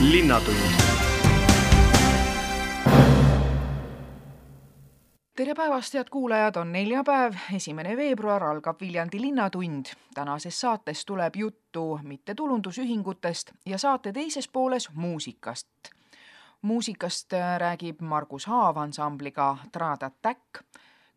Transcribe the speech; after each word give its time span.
linnatund 0.00 0.56
tere 5.36 5.54
päevast, 5.54 5.94
head 5.94 6.08
kuulajad, 6.10 6.56
on 6.56 6.72
neljapäev, 6.72 7.34
esimene 7.54 7.96
veebruar 7.96 8.44
algab 8.44 8.80
Viljandi 8.80 9.20
Linnatund. 9.20 9.86
tänases 10.14 10.60
saates 10.60 11.04
tuleb 11.06 11.36
juttu 11.36 12.00
mittetulundusühingutest 12.02 13.52
ja 13.66 13.78
saate 13.78 14.12
teises 14.12 14.48
pooles 14.48 14.90
muusikast. 14.94 15.68
muusikast 16.62 17.32
räägib 17.58 18.00
Margus 18.00 18.46
Haav 18.46 18.76
ansambliga 18.76 19.56
Trad 19.72 20.02
Attack. 20.02 20.40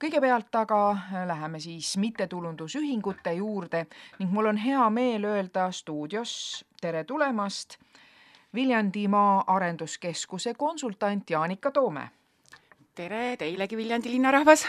kõigepealt 0.03 0.55
aga 0.55 0.97
läheme 1.25 1.59
siis 1.59 1.97
mittetulundusühingute 1.97 3.33
juurde 3.33 3.87
ning 4.19 4.31
mul 4.31 4.45
on 4.45 4.57
hea 4.57 4.89
meel 4.89 5.23
öelda 5.23 5.71
stuudios 5.71 6.65
tere 6.81 7.03
tulemast 7.03 7.77
Viljandimaa 8.55 9.43
Arenduskeskuse 9.47 10.53
konsultant 10.53 11.29
Jaanika 11.29 11.71
Toome 11.71 12.09
tere 12.99 13.37
teilegi, 13.39 13.77
Viljandi 13.79 14.11
linnarahvas! 14.11 14.65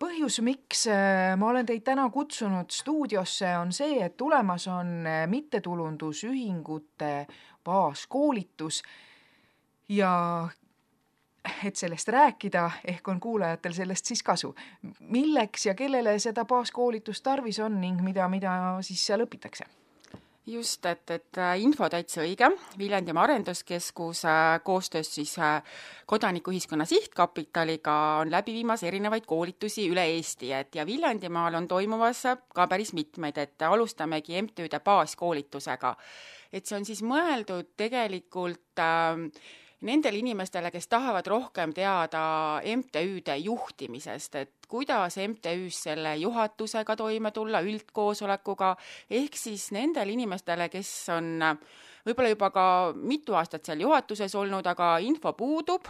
põhjus, 0.00 0.38
miks 0.40 0.86
äh, 0.88 1.34
ma 1.36 1.50
olen 1.50 1.66
teid 1.68 1.84
täna 1.84 2.06
kutsunud 2.10 2.72
stuudiosse, 2.72 3.50
on 3.60 3.74
see, 3.76 3.98
et 4.06 4.16
tulemas 4.16 4.64
on 4.72 5.04
äh, 5.04 5.26
mittetulundusühingute 5.28 7.10
baaskoolitus 7.64 8.80
ja 9.92 10.14
et 11.68 11.76
sellest 11.76 12.08
rääkida, 12.08 12.64
ehk 12.94 13.12
on 13.12 13.20
kuulajatel 13.20 13.76
sellest 13.76 14.08
siis 14.08 14.24
kasu. 14.24 14.54
milleks 15.00 15.66
ja 15.66 15.76
kellele 15.76 16.16
seda 16.18 16.48
baaskoolitust 16.48 17.22
tarvis 17.22 17.60
on 17.60 17.80
ning 17.80 18.00
mida, 18.00 18.28
mida 18.32 18.56
siis 18.80 19.06
seal 19.06 19.28
õpitakse 19.28 19.68
just, 20.46 20.86
et, 20.86 21.10
et 21.10 21.38
äh, 21.38 21.60
info 21.62 21.86
täitsa 21.90 22.22
õige, 22.24 22.48
Viljandimaa 22.78 23.24
Arenduskeskus 23.28 24.24
äh, 24.26 24.58
koostöös 24.64 25.14
siis 25.14 25.36
äh, 25.38 25.62
Kodanikuühiskonna 26.06 26.84
Sihtkapitaliga 26.84 27.94
on 28.20 28.30
läbi 28.30 28.56
viimas 28.56 28.82
erinevaid 28.82 29.26
koolitusi 29.26 29.86
üle 29.90 30.04
Eesti, 30.16 30.52
et 30.52 30.74
ja 30.74 30.86
Viljandimaal 30.86 31.54
on 31.54 31.68
toimumas 31.68 32.24
ka 32.54 32.66
päris 32.66 32.92
mitmeid, 32.92 33.38
et 33.38 33.62
alustamegi 33.62 34.42
MTÜ-de 34.42 34.80
baaskoolitusega. 34.80 35.96
et 36.52 36.66
see 36.66 36.76
on 36.76 36.84
siis 36.84 37.02
mõeldud 37.06 37.70
tegelikult 37.76 38.82
äh, 38.82 39.28
nendele 39.82 40.18
inimestele, 40.22 40.70
kes 40.70 40.88
tahavad 40.88 41.26
rohkem 41.26 41.72
teada 41.74 42.24
MTÜ-de 42.64 43.36
juhtimisest, 43.42 44.34
et 44.40 44.66
kuidas 44.68 45.18
MTÜ-s 45.20 45.82
selle 45.88 46.16
juhatusega 46.22 46.96
toime 46.96 47.30
tulla, 47.30 47.60
üldkoosolekuga, 47.60 48.74
ehk 49.10 49.36
siis 49.36 49.70
nendele 49.74 50.14
inimestele, 50.14 50.68
kes 50.72 50.92
on 51.16 51.42
võib-olla 52.06 52.32
juba 52.32 52.50
ka 52.54 52.66
mitu 52.96 53.36
aastat 53.38 53.66
seal 53.66 53.82
juhatuses 53.84 54.34
olnud, 54.38 54.66
aga 54.66 54.96
info 55.04 55.32
puudub, 55.38 55.86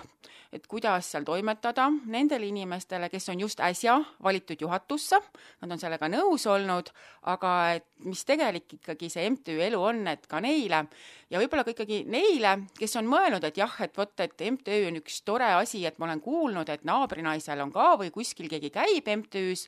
et 0.53 0.67
kuidas 0.69 1.09
seal 1.15 1.25
toimetada, 1.25 1.87
nendele 2.13 2.51
inimestele, 2.51 3.09
kes 3.13 3.31
on 3.33 3.41
just 3.41 3.63
äsja 3.65 3.97
valitud 4.23 4.61
juhatusse, 4.61 5.21
nad 5.63 5.73
on 5.73 5.81
sellega 5.81 6.11
nõus 6.13 6.45
olnud, 6.51 6.93
aga 7.33 7.55
et 7.79 7.89
mis 8.05 8.25
tegelik 8.29 8.77
ikkagi 8.81 9.09
see 9.13 9.31
MTÜ 9.31 9.57
elu 9.69 9.81
on, 9.81 10.05
et 10.13 10.27
ka 10.29 10.43
neile 10.45 10.85
ja 11.33 11.41
võib-olla 11.41 11.65
ka 11.65 11.73
ikkagi 11.73 12.03
neile, 12.13 12.53
kes 12.77 12.95
on 13.01 13.09
mõelnud, 13.09 13.45
et 13.49 13.59
jah, 13.59 13.73
et 13.85 13.97
vot, 13.97 14.13
et 14.21 14.45
MTÜ 14.53 14.79
on 14.91 14.99
üks 15.01 15.21
tore 15.27 15.49
asi, 15.57 15.81
et 15.89 15.97
ma 16.01 16.07
olen 16.09 16.21
kuulnud, 16.25 16.69
et 16.73 16.85
naabrinaisel 16.89 17.63
on 17.65 17.73
ka 17.73 17.93
või 18.01 18.13
kuskil 18.15 18.51
keegi 18.53 18.73
käib 18.75 19.09
MTÜ-s 19.17 19.65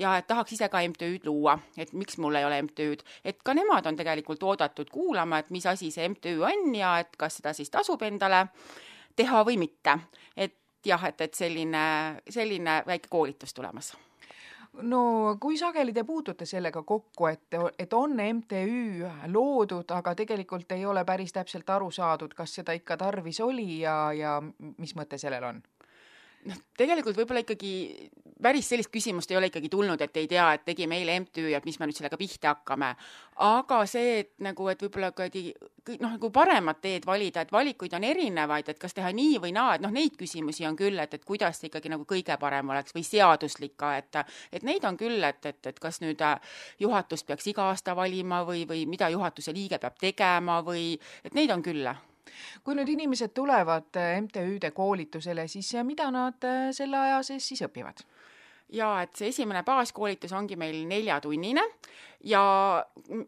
ja 0.00 0.16
et 0.18 0.26
tahaks 0.30 0.56
ise 0.56 0.68
ka 0.72 0.82
MTÜ-d 0.90 1.28
luua, 1.28 1.56
et 1.78 1.92
miks 1.94 2.18
mul 2.22 2.40
ei 2.40 2.46
ole 2.48 2.58
MTÜ-d, 2.66 3.06
et 3.24 3.38
ka 3.46 3.54
nemad 3.54 3.86
on 3.86 3.98
tegelikult 4.00 4.42
oodatud 4.42 4.90
kuulama, 4.90 5.42
et 5.42 5.52
mis 5.54 5.66
asi 5.70 5.92
see 5.94 6.08
MTÜ 6.10 6.40
on 6.42 6.74
ja 6.74 6.96
et 7.04 7.14
kas 7.20 7.38
seda 7.40 7.54
siis 7.54 7.70
tasub 7.70 8.02
endale 8.02 8.48
teha 9.16 9.44
või 9.46 9.60
mitte. 9.60 9.98
et 10.36 10.58
jah, 10.84 11.04
et, 11.08 11.20
et 11.20 11.34
selline, 11.34 11.84
selline 12.28 12.82
väike 12.86 13.08
koolitus 13.08 13.54
tulemas 13.54 13.94
no 14.82 15.36
kui 15.40 15.58
sageli 15.58 15.92
te 15.92 16.04
puutute 16.04 16.46
sellega 16.46 16.82
kokku, 16.82 17.26
et, 17.26 17.56
et 17.78 17.92
on 17.92 18.16
MTÜ 18.16 19.10
loodud, 19.32 19.90
aga 19.90 20.14
tegelikult 20.14 20.72
ei 20.72 20.86
ole 20.86 21.04
päris 21.04 21.32
täpselt 21.32 21.70
aru 21.70 21.90
saadud, 21.90 22.34
kas 22.34 22.54
seda 22.60 22.72
ikka 22.72 22.96
tarvis 22.96 23.40
oli 23.40 23.80
ja, 23.80 24.12
ja 24.12 24.40
mis 24.78 24.94
mõte 24.96 25.18
sellel 25.18 25.44
on? 25.44 25.62
Noh, 26.48 26.60
tegelikult 26.78 27.16
võib-olla 27.18 27.42
ikkagi 27.44 27.72
päris 28.44 28.68
sellist 28.68 28.92
küsimust 28.92 29.30
ei 29.32 29.38
ole 29.38 29.48
ikkagi 29.48 29.70
tulnud, 29.72 30.00
et 30.04 30.16
ei 30.20 30.28
tea, 30.28 30.46
et 30.56 30.64
tegime 30.66 30.98
eile 31.00 31.16
MTÜ 31.22 31.48
ja 31.52 31.60
mis 31.64 31.78
me 31.80 31.88
nüüd 31.88 31.96
sellega 31.96 32.18
pihta 32.20 32.52
hakkame. 32.52 32.94
aga 33.44 33.80
see, 33.90 34.18
et 34.20 34.30
nagu, 34.44 34.68
et 34.70 34.82
võib-olla 34.84 35.10
ikkagi 35.10 35.44
noh, 36.00 36.14
nagu 36.14 36.30
paremat 36.34 36.80
teed 36.84 37.06
valida, 37.06 37.42
et 37.42 37.52
valikuid 37.52 37.96
on 37.96 38.04
erinevaid, 38.04 38.68
et 38.68 38.78
kas 38.78 38.94
teha 38.94 39.10
nii 39.12 39.40
või 39.42 39.52
naa, 39.56 39.74
et 39.74 39.84
noh, 39.84 39.92
neid 39.94 40.16
küsimusi 40.20 40.66
on 40.68 40.76
küll, 40.78 40.98
et, 41.02 41.14
et 41.14 41.24
kuidas 41.24 41.58
see 41.60 41.70
ikkagi 41.70 41.92
nagu 41.92 42.06
kõige 42.08 42.36
parem 42.40 42.70
oleks 42.74 42.94
või 42.94 43.06
seaduslik 43.08 43.76
ka, 43.76 43.96
et 43.98 44.22
et 44.52 44.62
neid 44.62 44.84
on 44.84 44.96
küll, 44.96 45.22
et, 45.24 45.46
et, 45.46 45.66
et 45.66 45.78
kas 45.80 46.00
nüüd 46.04 46.20
äh, 46.22 46.38
juhatust 46.78 47.26
peaks 47.26 47.46
iga 47.50 47.70
aasta 47.72 47.96
valima 47.96 48.44
või, 48.46 48.66
või 48.68 48.84
mida 48.86 49.08
juhatuse 49.10 49.54
liige 49.54 49.80
peab 49.82 49.98
tegema 49.98 50.60
või 50.62 50.92
et 51.24 51.34
neid 51.34 51.50
on 51.50 51.62
küll 51.62 51.88
kui 52.64 52.76
nüüd 52.78 52.88
inimesed 52.94 53.34
tulevad 53.36 53.96
äh, 54.00 54.16
MTÜ-de 54.22 54.70
koolitusele, 54.76 55.48
siis 55.48 55.74
äh, 55.74 55.84
mida 55.84 56.10
nad 56.14 56.44
äh, 56.44 56.70
selle 56.72 56.98
aja 56.98 57.22
sees 57.22 57.48
siis 57.48 57.64
õpivad? 57.66 58.04
jaa, 58.74 59.02
et 59.04 59.12
see 59.16 59.28
esimene 59.30 59.62
baaskoolitus 59.62 60.32
ongi 60.34 60.56
meil 60.58 60.78
neljatunnine 60.88 61.62
ja 62.24 62.42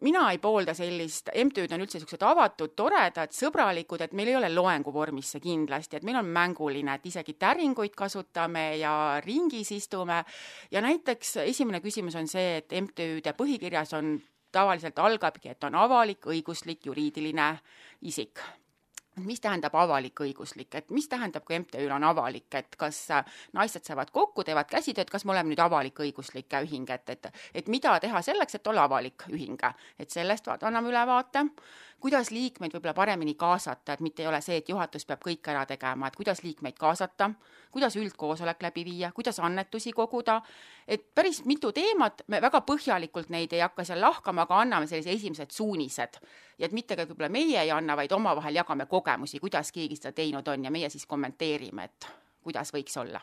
mina 0.01 0.25
ei 0.33 0.39
poolda 0.43 0.75
sellist, 0.75 1.29
MTÜ-d 1.29 1.77
on 1.77 1.85
üldse 1.85 2.01
niisugused 2.01 2.25
avatud, 2.25 2.73
toredad, 2.79 3.35
sõbralikud, 3.37 4.03
et 4.03 4.15
meil 4.17 4.33
ei 4.33 4.39
ole 4.39 4.51
loengu 4.53 4.93
vormis 4.95 5.35
see 5.35 5.45
kindlasti, 5.45 5.99
et 5.99 6.07
meil 6.09 6.19
on 6.23 6.31
mänguline, 6.33 6.97
et 6.97 7.07
isegi 7.13 7.37
täringuid 7.39 7.95
kasutame 7.97 8.69
ja 8.81 8.95
ringis 9.25 9.75
istume 9.77 10.23
ja 10.73 10.83
näiteks 10.85 11.37
esimene 11.45 11.83
küsimus 11.85 12.17
on 12.19 12.31
see, 12.31 12.63
et 12.63 12.73
MTÜ-de 12.81 13.37
põhikirjas 13.37 13.93
on 13.99 14.17
tavaliselt 14.57 14.99
algabki, 14.99 15.53
et 15.53 15.65
on 15.69 15.77
avalik-õiguslik 15.85 16.89
juriidiline 16.89 17.51
isik 18.09 18.41
mis 19.25 19.41
tähendab 19.41 19.75
avalik-õiguslik, 19.75 20.75
et 20.77 20.91
mis 20.91 21.09
tähendab, 21.09 21.45
kui 21.47 21.59
MTÜ-l 21.59 21.95
on 21.97 22.05
avalik, 22.05 22.49
et 22.59 22.77
kas 22.79 22.99
äh, 23.15 23.25
naised 23.57 23.87
saavad 23.87 24.11
kokku, 24.13 24.45
teevad 24.45 24.69
käsitööd, 24.71 25.11
kas 25.11 25.25
me 25.25 25.33
oleme 25.35 25.53
nüüd 25.53 25.63
avalik-õiguslik 25.65 26.59
ühing, 26.63 26.91
et, 26.93 27.11
et, 27.17 27.31
et 27.55 27.73
mida 27.73 27.97
teha 28.03 28.23
selleks, 28.23 28.59
et 28.59 28.73
olla 28.73 28.85
avalik 28.91 29.29
ühing, 29.33 29.63
et 29.99 30.13
sellest 30.13 30.49
anname 30.57 30.93
ülevaate 30.93 31.47
kuidas 32.01 32.31
liikmeid 32.31 32.75
võib-olla 32.75 32.95
paremini 32.95 33.35
kaasata, 33.35 33.95
et 33.95 34.01
mitte 34.05 34.23
ei 34.23 34.29
ole 34.29 34.41
see, 34.45 34.59
et 34.61 34.69
juhatus 34.69 35.07
peab 35.09 35.23
kõik 35.25 35.49
ära 35.51 35.65
tegema, 35.67 36.09
et 36.09 36.17
kuidas 36.17 36.43
liikmeid 36.45 36.77
kaasata, 36.79 37.31
kuidas 37.73 37.97
üldkoosolek 37.97 38.63
läbi 38.63 38.85
viia, 38.85 39.13
kuidas 39.17 39.41
annetusi 39.41 39.93
koguda, 39.97 40.41
et 40.89 41.07
päris 41.15 41.43
mitu 41.45 41.73
teemat, 41.73 42.23
me 42.29 42.41
väga 42.43 42.61
põhjalikult 42.69 43.31
neid 43.33 43.53
ei 43.53 43.65
hakka 43.65 43.85
seal 43.85 44.01
lahkama, 44.01 44.47
aga 44.47 44.61
anname 44.65 44.91
sellised 44.91 45.15
esimesed 45.15 45.51
suunised. 45.51 46.21
ja 46.59 46.67
et 46.67 46.73
mitte 46.73 46.97
ka 46.97 47.05
võib-olla 47.05 47.29
meie 47.29 47.61
ei 47.61 47.71
anna, 47.71 47.97
vaid 47.97 48.13
omavahel 48.13 48.55
jagame 48.55 48.87
kogemusi, 48.87 49.41
kuidas 49.41 49.73
keegi 49.73 49.97
seda 49.97 50.13
teinud 50.13 50.49
on 50.49 50.65
ja 50.65 50.71
meie 50.71 50.91
siis 50.91 51.07
kommenteerime, 51.07 51.85
et 51.85 52.13
kuidas 52.43 52.73
võiks 52.73 52.97
olla 53.01 53.21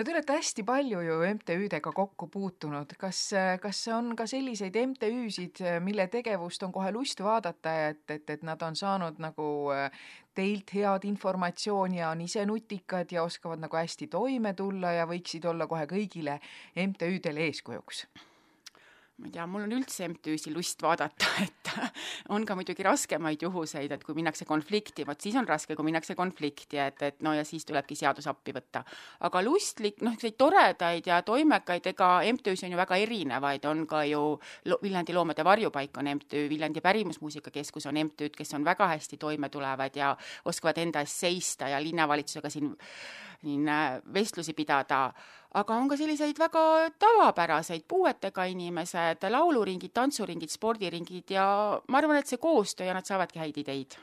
no 0.00 0.04
te 0.04 0.14
olete 0.14 0.32
hästi 0.32 0.62
palju 0.64 1.00
ju 1.04 1.16
MTÜ-dega 1.28 1.90
kokku 1.92 2.30
puutunud, 2.32 2.94
kas, 2.96 3.18
kas 3.60 3.80
on 3.92 4.14
ka 4.16 4.24
selliseid 4.30 4.78
MTÜ-sid, 4.80 5.60
mille 5.84 6.06
tegevust 6.08 6.64
on 6.64 6.72
kohe 6.72 6.88
lust 6.94 7.20
vaadata, 7.20 7.74
et, 7.90 8.00
et, 8.08 8.32
et 8.32 8.46
nad 8.48 8.62
on 8.64 8.78
saanud 8.80 9.20
nagu 9.20 9.50
äh, 9.76 9.92
teilt 10.32 10.72
head 10.72 11.04
informatsiooni 11.04 12.00
ja 12.00 12.14
on 12.14 12.24
ise 12.24 12.46
nutikad 12.48 13.12
ja 13.12 13.26
oskavad 13.28 13.60
nagu 13.60 13.76
hästi 13.76 14.08
toime 14.08 14.54
tulla 14.56 14.94
ja 14.96 15.04
võiksid 15.10 15.44
olla 15.52 15.68
kohe 15.68 15.84
kõigile 15.90 16.40
MTÜ-dele 16.86 17.50
eeskujuks? 17.50 18.06
Ma 19.20 19.28
ei 19.28 19.34
tea, 19.34 19.44
mul 19.46 19.66
on 19.66 19.74
üldse 19.76 20.06
MTÜ-si 20.08 20.52
lust 20.54 20.80
vaadata, 20.82 21.28
et 21.44 21.72
on 22.32 22.44
ka 22.48 22.56
muidugi 22.56 22.84
raskemaid 22.86 23.42
juhuseid, 23.44 23.92
et 23.92 24.04
kui 24.04 24.16
minnakse 24.16 24.46
konflikti, 24.48 25.04
vot 25.08 25.20
siis 25.20 25.36
on 25.36 25.48
raske, 25.48 25.76
kui 25.76 25.86
minnakse 25.86 26.16
konflikti, 26.18 26.80
et, 26.80 27.02
et 27.04 27.20
no 27.26 27.34
ja 27.36 27.44
siis 27.44 27.66
tulebki 27.68 27.98
seadus 27.98 28.30
appi 28.30 28.54
võtta. 28.56 28.82
aga 29.28 29.42
lustlik, 29.44 30.00
noh, 30.06 30.16
selliseid 30.16 30.38
toredaid 30.40 31.10
ja 31.12 31.20
toimekaid, 31.26 31.90
ega 31.92 32.10
MTÜ-si 32.32 32.66
on 32.68 32.76
ju 32.76 32.80
väga 32.80 33.00
erinevaid, 33.04 33.68
on 33.68 33.84
ka 33.90 34.04
ju 34.08 34.24
Viljandi 34.80 35.16
Loomade 35.16 35.44
Varjupaik 35.44 36.00
on 36.00 36.12
MTÜ, 36.16 36.46
Viljandi 36.48 36.80
Pärimusmuusikakeskus 36.80 37.90
on 37.90 38.00
MTÜ-d, 38.06 38.32
kes 38.38 38.54
on 38.56 38.64
väga 38.64 38.88
hästi 38.94 39.20
toime 39.20 39.52
tulevad 39.52 39.96
ja 39.96 40.14
oskavad 40.44 40.80
enda 40.80 41.04
eest 41.04 41.26
seista 41.26 41.68
ja 41.68 41.82
linnavalitsusega 41.82 42.50
siin 42.50 42.72
siin 43.40 43.68
äh, 43.68 44.00
vestlusi 44.14 44.52
pidada, 44.52 45.12
aga 45.54 45.74
on 45.74 45.88
ka 45.90 45.96
selliseid 45.98 46.38
väga 46.38 46.62
tavapäraseid 46.98 47.82
puuetega 47.88 48.44
inimesed, 48.52 49.26
lauluringid, 49.30 49.92
tantsuringid, 49.94 50.52
spordiringid 50.52 51.34
ja 51.34 51.46
ma 51.88 51.98
arvan, 51.98 52.20
et 52.20 52.30
see 52.30 52.38
koostöö 52.38 52.86
ja 52.86 52.94
nad 52.94 53.08
saavadki 53.08 53.42
häid 53.42 53.58
ideid. 53.64 53.98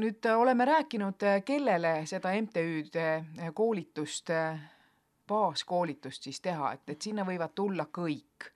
Nüüd 0.00 0.24
äh, 0.24 0.38
oleme 0.38 0.64
rääkinud, 0.64 1.22
äh, 1.26 1.40
kellele 1.44 2.06
seda 2.06 2.30
MTÜ-de 2.40 3.50
koolitust 3.54 4.30
baaskoolitust 5.30 6.22
siis 6.22 6.40
teha, 6.40 6.72
et, 6.76 6.88
et 6.94 7.02
sinna 7.02 7.24
võivad 7.26 7.54
tulla 7.54 7.86
kõik 7.92 8.50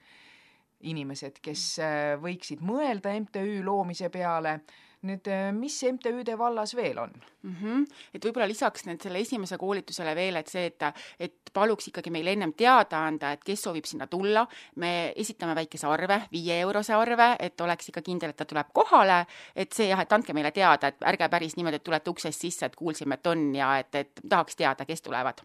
inimesed, 0.84 1.38
kes 1.44 1.66
äh, 1.82 2.14
võiksid 2.20 2.64
mõelda 2.64 3.14
MTÜ 3.20 3.62
loomise 3.64 4.10
peale 4.12 4.58
nüüd 5.04 5.28
mis 5.58 5.76
MTÜ-de 5.92 6.38
vallas 6.38 6.74
veel 6.76 6.98
on 6.98 7.12
mm? 7.42 7.54
-hmm. 7.54 7.86
et 8.14 8.24
võib-olla 8.24 8.48
lisaks 8.48 8.86
nüüd 8.88 9.02
selle 9.02 9.20
esimese 9.20 9.58
koolitusele 9.58 10.14
veel, 10.16 10.36
et 10.40 10.48
see, 10.48 10.66
et, 10.66 10.82
et 11.18 11.52
paluks 11.54 11.88
ikkagi 11.88 12.10
meil 12.10 12.26
ennem 12.32 12.52
teada 12.56 13.04
anda, 13.06 13.32
et 13.32 13.44
kes 13.44 13.62
soovib 13.62 13.86
sinna 13.88 14.06
tulla, 14.10 14.46
me 14.76 15.12
esitame 15.16 15.54
väikese 15.54 15.86
arve, 15.86 16.20
viieeurose 16.32 16.94
arve, 16.94 17.30
et 17.38 17.60
oleks 17.60 17.88
ikka 17.88 18.02
kindel, 18.02 18.34
et 18.34 18.36
ta 18.36 18.44
tuleb 18.44 18.72
kohale, 18.72 19.24
et 19.56 19.72
see 19.72 19.88
jah, 19.88 20.00
et 20.00 20.12
andke 20.12 20.34
meile 20.36 20.50
teada, 20.50 20.90
et 20.90 21.08
ärge 21.12 21.28
päris 21.28 21.56
niimoodi, 21.56 21.80
et 21.80 21.84
tulete 21.84 22.10
uksest 22.10 22.46
sisse, 22.46 22.66
et 22.66 22.76
kuulsime, 22.76 23.14
et 23.14 23.26
on 23.26 23.44
ja 23.54 23.74
et, 23.78 23.94
et 23.94 24.24
tahaks 24.28 24.56
teada, 24.56 24.84
kes 24.84 25.02
tulevad. 25.02 25.44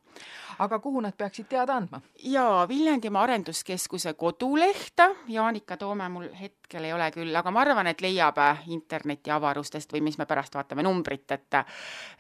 aga 0.60 0.80
kuhu 0.80 1.02
nad 1.02 1.16
peaksid 1.18 1.48
teada 1.50 1.76
andma? 1.76 2.02
jaa, 2.24 2.68
Viljandimaa 2.68 3.24
Arenduskeskuse 3.24 4.14
koduleht, 4.14 5.06
Jaanika 5.28 5.78
Toome 5.78 6.10
mul 6.10 6.30
hetkel 6.34 6.59
ei 6.78 6.94
ole 6.94 7.12
küll, 7.12 7.36
aga 7.36 7.52
ma 7.52 7.62
arvan, 7.62 7.88
et 7.88 8.02
leiab 8.02 8.38
interneti 8.68 9.32
ava 9.32 9.50
avarustest 9.50 9.94
või 9.94 10.04
mis 10.06 10.18
me 10.18 10.26
pärast 10.30 10.56
vaatame 10.56 10.84
numbrit, 10.84 11.32
et 11.32 11.60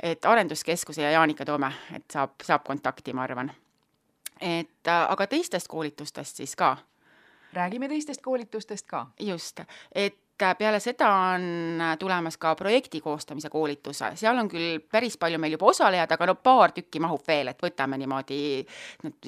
et 0.04 0.26
Arenduskeskuse 0.26 1.02
ja 1.02 1.12
Jaanika 1.12 1.46
Toome, 1.46 1.72
et 1.94 2.06
saab, 2.12 2.40
saab 2.44 2.64
kontakti, 2.64 3.14
ma 3.14 3.24
arvan. 3.24 3.52
et 4.42 4.88
aga 4.88 5.28
teistest 5.28 5.68
koolitustest 5.68 6.36
siis 6.36 6.56
ka. 6.56 6.78
räägime 7.54 7.88
teistest 7.88 8.22
koolitustest 8.22 8.88
ka. 8.88 9.08
just, 9.20 9.60
et 9.92 10.18
peale 10.58 10.80
seda 10.80 11.10
on 11.34 11.82
tulemas 12.00 12.38
ka 12.38 12.56
projekti 12.56 13.02
koostamise 13.02 13.50
koolitus, 13.50 14.04
seal 14.16 14.38
on 14.38 14.48
küll 14.50 14.80
päris 14.92 15.18
palju 15.18 15.40
meil 15.40 15.58
juba 15.58 15.72
osalejaid, 15.74 16.12
aga 16.12 16.30
no 16.30 16.36
paar 16.36 16.72
tükki 16.72 17.02
mahub 17.04 17.24
veel, 17.28 17.52
et 17.52 17.62
võtame 17.64 18.00
niimoodi, 18.00 18.40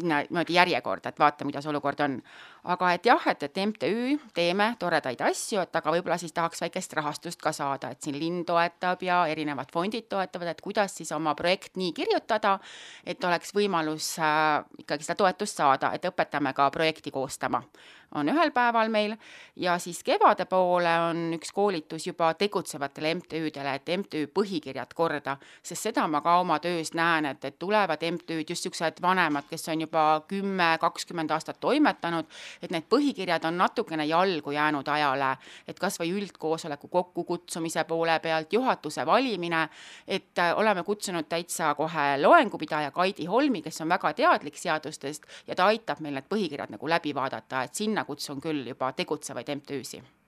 niimoodi 0.03 0.56
järjekorda, 0.56 1.12
et 1.12 1.19
vaatame, 1.19 1.51
kuidas 1.51 1.67
olukord 1.67 2.00
on. 2.07 2.17
Aga 2.63 2.91
et 2.93 3.05
jah, 3.05 3.23
et, 3.31 3.43
et 3.43 3.59
MTÜ, 3.65 4.17
teeme 4.33 4.67
toredaid 4.79 5.21
asju, 5.25 5.61
et 5.63 5.75
aga 5.75 5.93
võib-olla 5.95 6.17
siis 6.21 6.33
tahaks 6.35 6.61
väikest 6.61 6.93
rahastust 6.97 7.41
ka 7.41 7.53
saada, 7.55 7.91
et 7.91 8.01
siin 8.01 8.19
linn 8.19 8.43
toetab 8.45 9.01
ja 9.05 9.23
erinevad 9.31 9.71
fondid 9.73 10.09
toetavad, 10.11 10.51
et 10.53 10.61
kuidas 10.61 10.95
siis 10.97 11.11
oma 11.15 11.33
projekt 11.35 11.79
nii 11.81 11.93
kirjutada, 11.97 12.57
et 13.05 13.23
oleks 13.23 13.55
võimalus 13.57 14.13
äh, 14.21 14.61
ikkagi 14.83 15.07
seda 15.07 15.17
toetust 15.23 15.63
saada, 15.63 15.93
et 15.95 16.05
õpetame 16.05 16.53
ka 16.53 16.69
projekti 16.73 17.11
koostama. 17.11 17.63
On 18.11 18.27
ühel 18.27 18.51
päeval 18.51 18.89
meil 18.91 19.13
ja 19.55 19.77
siis 19.79 20.01
kevade 20.03 20.43
poole 20.51 20.91
on 20.99 21.19
üks 21.37 21.53
koolitus 21.55 22.09
juba 22.09 22.33
tegutsevatele 22.35 23.13
MTÜ-dele, 23.15 23.75
et 23.79 23.91
MTÜ 24.01 24.25
põhikirjad 24.35 24.91
korda, 24.95 25.37
sest 25.63 25.87
seda 25.87 26.03
ma 26.11 26.19
ka 26.21 26.33
oma 26.41 26.57
töös 26.59 26.91
näen, 26.97 27.29
et, 27.29 27.45
et 27.47 27.55
tulevad 27.59 28.03
MTÜ-d, 28.03 28.49
just 28.51 28.67
niisugused 28.67 28.99
vanemad, 29.01 29.47
kes 29.47 29.63
on 29.71 29.85
juba 29.87 30.03
kümme, 30.27 30.73
kakskümmend 30.83 31.31
aastat 31.31 31.61
toimetanud, 31.63 32.27
et 32.62 32.71
need 32.71 32.88
põhikirjad 32.89 33.45
on 33.48 33.57
natukene 33.57 34.06
jalgu 34.06 34.51
jäänud 34.51 34.88
ajale, 34.88 35.31
et 35.68 35.80
kas 35.80 36.00
või 36.00 36.13
üldkoosoleku 36.19 36.88
kokkukutsumise 36.88 37.83
poole 37.89 38.19
pealt, 38.19 38.53
juhatuse 38.53 39.06
valimine, 39.06 39.68
et 40.07 40.39
äh, 40.39 40.53
oleme 40.57 40.83
kutsunud 40.83 41.30
täitsa 41.30 41.74
kohe 41.75 42.07
loengupidaja 42.21 42.92
Kaidi 42.92 43.25
Holmi, 43.25 43.62
kes 43.62 43.81
on 43.81 43.89
väga 43.89 44.13
teadlik 44.13 44.57
seadustest 44.57 45.27
ja 45.48 45.56
ta 45.56 45.71
aitab 45.71 46.00
meil 46.00 46.19
need 46.19 46.30
põhikirjad 46.30 46.74
nagu 46.74 46.89
läbi 46.89 47.15
vaadata, 47.15 47.63
et 47.63 47.75
sinna 47.75 48.06
kutsun 48.06 48.42
küll 48.42 48.68
juba 48.68 48.94
tegutsevaid 48.94 49.56
MTÜ-si 49.57 50.01
no 50.01 50.20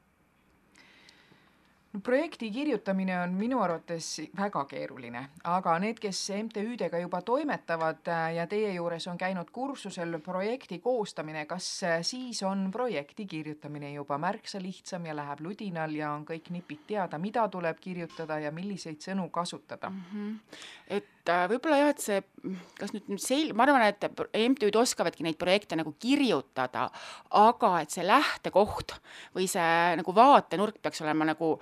projekti 2.02 2.52
kirjutamine 2.52 3.20
on 3.22 3.34
minu 3.38 3.60
arvates 3.62 4.22
väga 4.38 4.64
keeruline, 4.66 5.22
aga 5.44 5.76
need, 5.80 6.00
kes 6.02 6.22
MTÜ-dega 6.34 7.00
juba 7.04 7.22
toimetavad 7.22 8.10
äh, 8.10 8.24
ja 8.38 8.48
teie 8.50 8.74
juures 8.74 9.08
on 9.12 9.18
käinud 9.18 9.52
kursusel 9.54 10.18
projekti 10.26 10.80
koostamine, 10.80 11.46
kas 11.46 11.68
äh, 11.84 12.00
siis 12.02 12.42
on 12.44 12.70
projekti 12.72 13.26
kirjutamine 13.26 13.94
juba 13.94 14.18
märksa 14.18 14.62
lihtsam 14.62 15.06
ja 15.06 15.16
läheb 15.16 15.46
ludinal 15.46 15.94
ja 15.96 16.12
on 16.18 16.26
kõik 16.26 16.50
nipid 16.56 16.88
teada, 16.88 17.22
mida 17.22 17.46
tuleb 17.48 17.80
kirjutada 17.82 18.40
ja 18.40 18.52
milliseid 18.52 19.02
sõnu 19.04 19.30
kasutada 19.30 19.90
mm? 19.90 20.04
-hmm. 20.14 20.60
et 20.88 21.13
äh, 21.32 21.46
võib-olla 21.52 21.80
jah, 21.80 21.92
et 21.94 22.02
see, 22.04 22.20
kas 22.80 22.94
nüüd 22.96 23.22
sel-, 23.22 23.54
ma 23.56 23.66
arvan, 23.68 23.86
et 23.88 24.04
MTÜ-d 24.34 24.80
oskavadki 24.82 25.26
neid 25.26 25.38
projekte 25.40 25.78
nagu 25.80 25.94
kirjutada, 26.02 26.88
aga 27.40 27.72
et 27.84 27.94
see 27.94 28.06
lähtekoht 28.08 28.96
või 29.36 29.48
see 29.52 29.96
nagu 30.00 30.16
vaatenurk 30.16 30.82
peaks 30.84 31.04
olema 31.06 31.28
nagu 31.32 31.54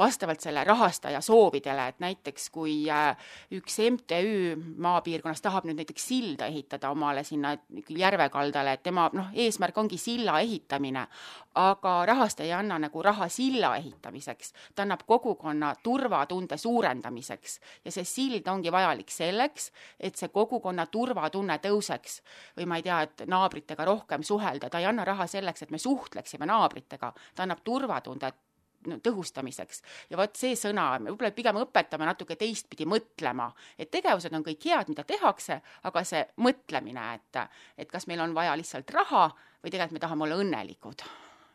vastavalt 0.00 0.40
selle 0.40 0.64
rahastaja 0.64 1.20
soovidele, 1.24 1.88
et 1.92 2.00
näiteks 2.04 2.48
kui 2.54 2.74
äh, 2.92 3.12
üks 3.56 3.80
MTÜ 3.96 4.56
maapiirkonnas 4.80 5.44
tahab 5.44 5.68
nüüd 5.68 5.82
näiteks 5.82 6.08
silda 6.12 6.48
ehitada 6.50 6.92
omale 6.94 7.24
sinna 7.28 7.56
järve 7.88 8.30
kaldale, 8.32 8.78
et 8.78 8.84
tema 8.86 9.08
noh, 9.16 9.32
eesmärk 9.34 9.78
ongi 9.82 10.00
silla 10.00 10.40
ehitamine, 10.40 11.06
aga 11.54 12.06
rahastaja 12.06 12.46
ei 12.46 12.52
anna 12.52 12.78
nagu 12.78 13.02
raha 13.02 13.28
silla 13.28 13.74
ehitamiseks, 13.76 14.52
ta 14.74 14.82
annab 14.82 15.00
kogukonna 15.06 15.74
turvatunde 15.82 16.56
suurendamiseks. 16.56 17.60
Ja 17.84 17.92
see 17.92 18.04
sild 18.04 18.46
ongi 18.48 18.72
vajalik 18.72 19.10
selleks, 19.10 19.70
et 20.00 20.16
see 20.16 20.28
kogukonna 20.28 20.86
turvatunne 20.86 21.58
tõuseks. 21.58 22.20
Või 22.58 22.68
ma 22.70 22.78
ei 22.78 22.86
tea, 22.86 23.00
et 23.02 23.24
naabritega 23.26 23.84
rohkem 23.84 24.22
suhelda, 24.22 24.70
ta 24.70 24.78
ei 24.78 24.86
anna 24.86 25.04
raha 25.04 25.26
selleks, 25.26 25.62
et 25.62 25.74
me 25.74 25.78
suhtleksime 25.78 26.46
naabritega, 26.46 27.12
ta 27.34 27.42
annab 27.42 27.64
turvatunde 27.64 28.32
tõhustamiseks. 28.80 29.82
ja 30.10 30.16
vot 30.16 30.36
see 30.36 30.54
sõna, 30.56 30.98
me 30.98 31.10
võib-olla 31.10 31.34
pigem 31.36 31.56
õpetame 31.60 32.06
natuke 32.08 32.36
teistpidi 32.36 32.86
mõtlema, 32.88 33.50
et 33.78 33.90
tegevused 33.90 34.32
on 34.32 34.44
kõik 34.44 34.64
head, 34.64 34.88
mida 34.88 35.04
tehakse, 35.04 35.60
aga 35.82 36.04
see 36.04 36.24
mõtlemine, 36.36 37.14
et, 37.14 37.42
et 37.76 37.90
kas 37.90 38.06
meil 38.06 38.20
on 38.20 38.34
vaja 38.34 38.56
lihtsalt 38.56 38.90
raha 38.90 39.28
või 39.62 39.70
tegelikult 39.70 39.98
me 39.98 40.06
tahame 40.06 40.24
olla 40.24 40.40
õnnelikud. 40.40 41.04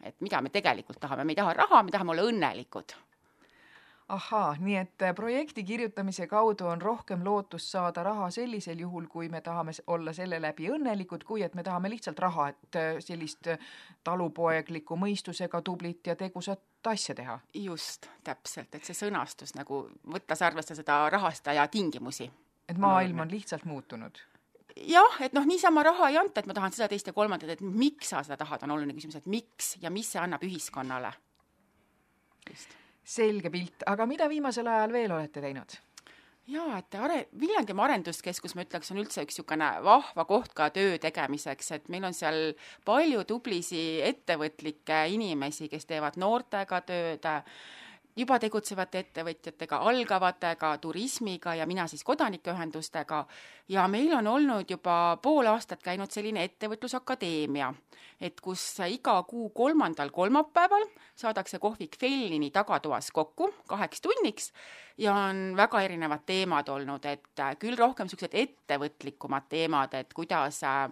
Et 0.06 0.22
mida 0.22 0.42
me 0.42 0.50
tegelikult 0.54 1.00
tahame, 1.02 1.26
me 1.26 1.34
ei 1.34 1.42
taha 1.42 1.54
raha, 1.54 1.84
me 1.84 1.92
tahame 1.92 2.14
olla 2.16 2.30
õnnelikud. 2.30 2.96
Ahaa, 4.14 4.56
nii 4.62 4.76
et 4.78 5.02
äh, 5.02 5.16
projekti 5.18 5.64
kirjutamise 5.64 6.28
kaudu 6.30 6.68
on 6.70 6.82
rohkem 6.82 7.24
lootust 7.26 7.72
saada 7.74 8.04
raha 8.06 8.28
sellisel 8.30 8.80
juhul, 8.80 9.08
kui 9.10 9.30
me 9.34 9.42
tahame 9.42 9.72
olla 9.88 10.14
selle 10.14 10.38
läbi 10.42 10.70
õnnelikud, 10.70 11.26
kui 11.26 11.42
et 11.42 11.56
me 11.58 11.64
tahame 11.66 11.90
lihtsalt 11.90 12.20
raha, 12.22 12.52
et 12.54 12.78
äh, 12.78 12.92
sellist 13.02 13.50
äh, 13.50 13.58
talupoegliku 14.04 14.98
mõistusega 15.02 15.62
tublit 15.66 16.06
ja 16.08 16.16
tegusat 16.16 16.62
asja 16.86 17.16
teha. 17.16 17.40
just, 17.54 18.06
täpselt, 18.24 18.76
et 18.76 18.86
see 18.86 18.94
sõnastus 18.94 19.56
nagu 19.58 19.88
võttes 20.06 20.46
arvesse 20.46 20.78
seda 20.78 21.10
rahastaja 21.10 21.68
tingimusi. 21.68 22.30
et 22.70 22.78
maailm 22.78 23.20
on 23.20 23.32
lihtsalt 23.32 23.66
muutunud 23.66 24.22
jah, 24.76 25.22
et 25.24 25.36
noh, 25.36 25.46
niisama 25.48 25.84
raha 25.88 26.10
ei 26.12 26.20
anta, 26.20 26.42
et 26.42 26.50
ma 26.50 26.56
tahan 26.58 26.76
seda, 26.76 26.90
teist 26.92 27.08
ja 27.08 27.16
kolmandat, 27.16 27.56
et 27.56 27.64
miks 27.64 28.12
sa 28.12 28.24
seda 28.26 28.38
tahad, 28.42 28.66
on 28.66 28.76
oluline 28.76 28.96
küsimus, 28.98 29.20
et 29.22 29.30
miks 29.32 29.76
ja 29.82 29.92
mis 29.94 30.10
see 30.12 30.22
annab 30.22 30.44
ühiskonnale. 30.46 31.14
selge 33.06 33.50
pilt, 33.54 33.84
aga 33.86 34.06
mida 34.10 34.30
viimasel 34.30 34.68
ajal 34.68 34.94
veel 34.94 35.12
olete 35.14 35.42
teinud? 35.42 35.78
jaa, 36.48 36.78
et 36.78 36.96
are-, 36.96 37.26
Viljandimaa 37.40 37.88
Arenduskeskus, 37.90 38.54
ma 38.56 38.66
ütleks, 38.66 38.92
on 38.94 39.02
üldse 39.02 39.24
üks 39.26 39.34
niisugune 39.40 39.70
vahva 39.86 40.26
koht 40.30 40.54
ka 40.58 40.70
töö 40.74 41.00
tegemiseks, 41.02 41.72
et 41.78 41.90
meil 41.90 42.06
on 42.06 42.14
seal 42.14 42.54
palju 42.86 43.24
tublisi 43.26 43.82
ettevõtlikke 44.06 45.06
inimesi, 45.16 45.70
kes 45.72 45.90
teevad 45.90 46.20
noortega 46.22 46.82
tööd, 46.86 47.26
juba 48.16 48.38
tegutsevate 48.40 49.02
ettevõtjatega, 49.04 49.82
algavatega, 49.90 50.72
turismiga 50.84 51.56
ja 51.56 51.66
mina 51.68 51.88
siis 51.92 52.04
kodanikuühendustega 52.08 53.26
ja 53.70 53.88
meil 53.92 54.14
on 54.16 54.28
olnud 54.28 54.72
juba 54.72 55.18
pool 55.22 55.52
aastat 55.52 55.84
käinud 55.84 56.12
selline 56.12 56.46
ettevõtlusakadeemia, 56.48 57.74
et 58.22 58.40
kus 58.42 58.64
iga 58.88 59.18
kuu 59.28 59.50
kolmandal 59.50 60.14
kolmapäeval 60.16 60.88
saadakse 61.16 61.60
kohvik 61.60 62.00
Fellini 62.00 62.52
tagatoas 62.56 63.12
kokku 63.12 63.52
kaheks 63.68 64.02
tunniks 64.02 64.52
ja 64.98 65.14
on 65.28 65.54
väga 65.58 65.82
erinevad 65.84 66.24
teemad 66.26 66.70
olnud, 66.72 67.06
et 67.06 67.46
küll 67.60 67.78
rohkem 67.78 68.08
niisugused 68.08 68.36
ettevõtlikumad 68.46 69.50
teemad, 69.52 69.94
et 70.00 70.14
kuidas 70.16 70.64
äh, 70.64 70.88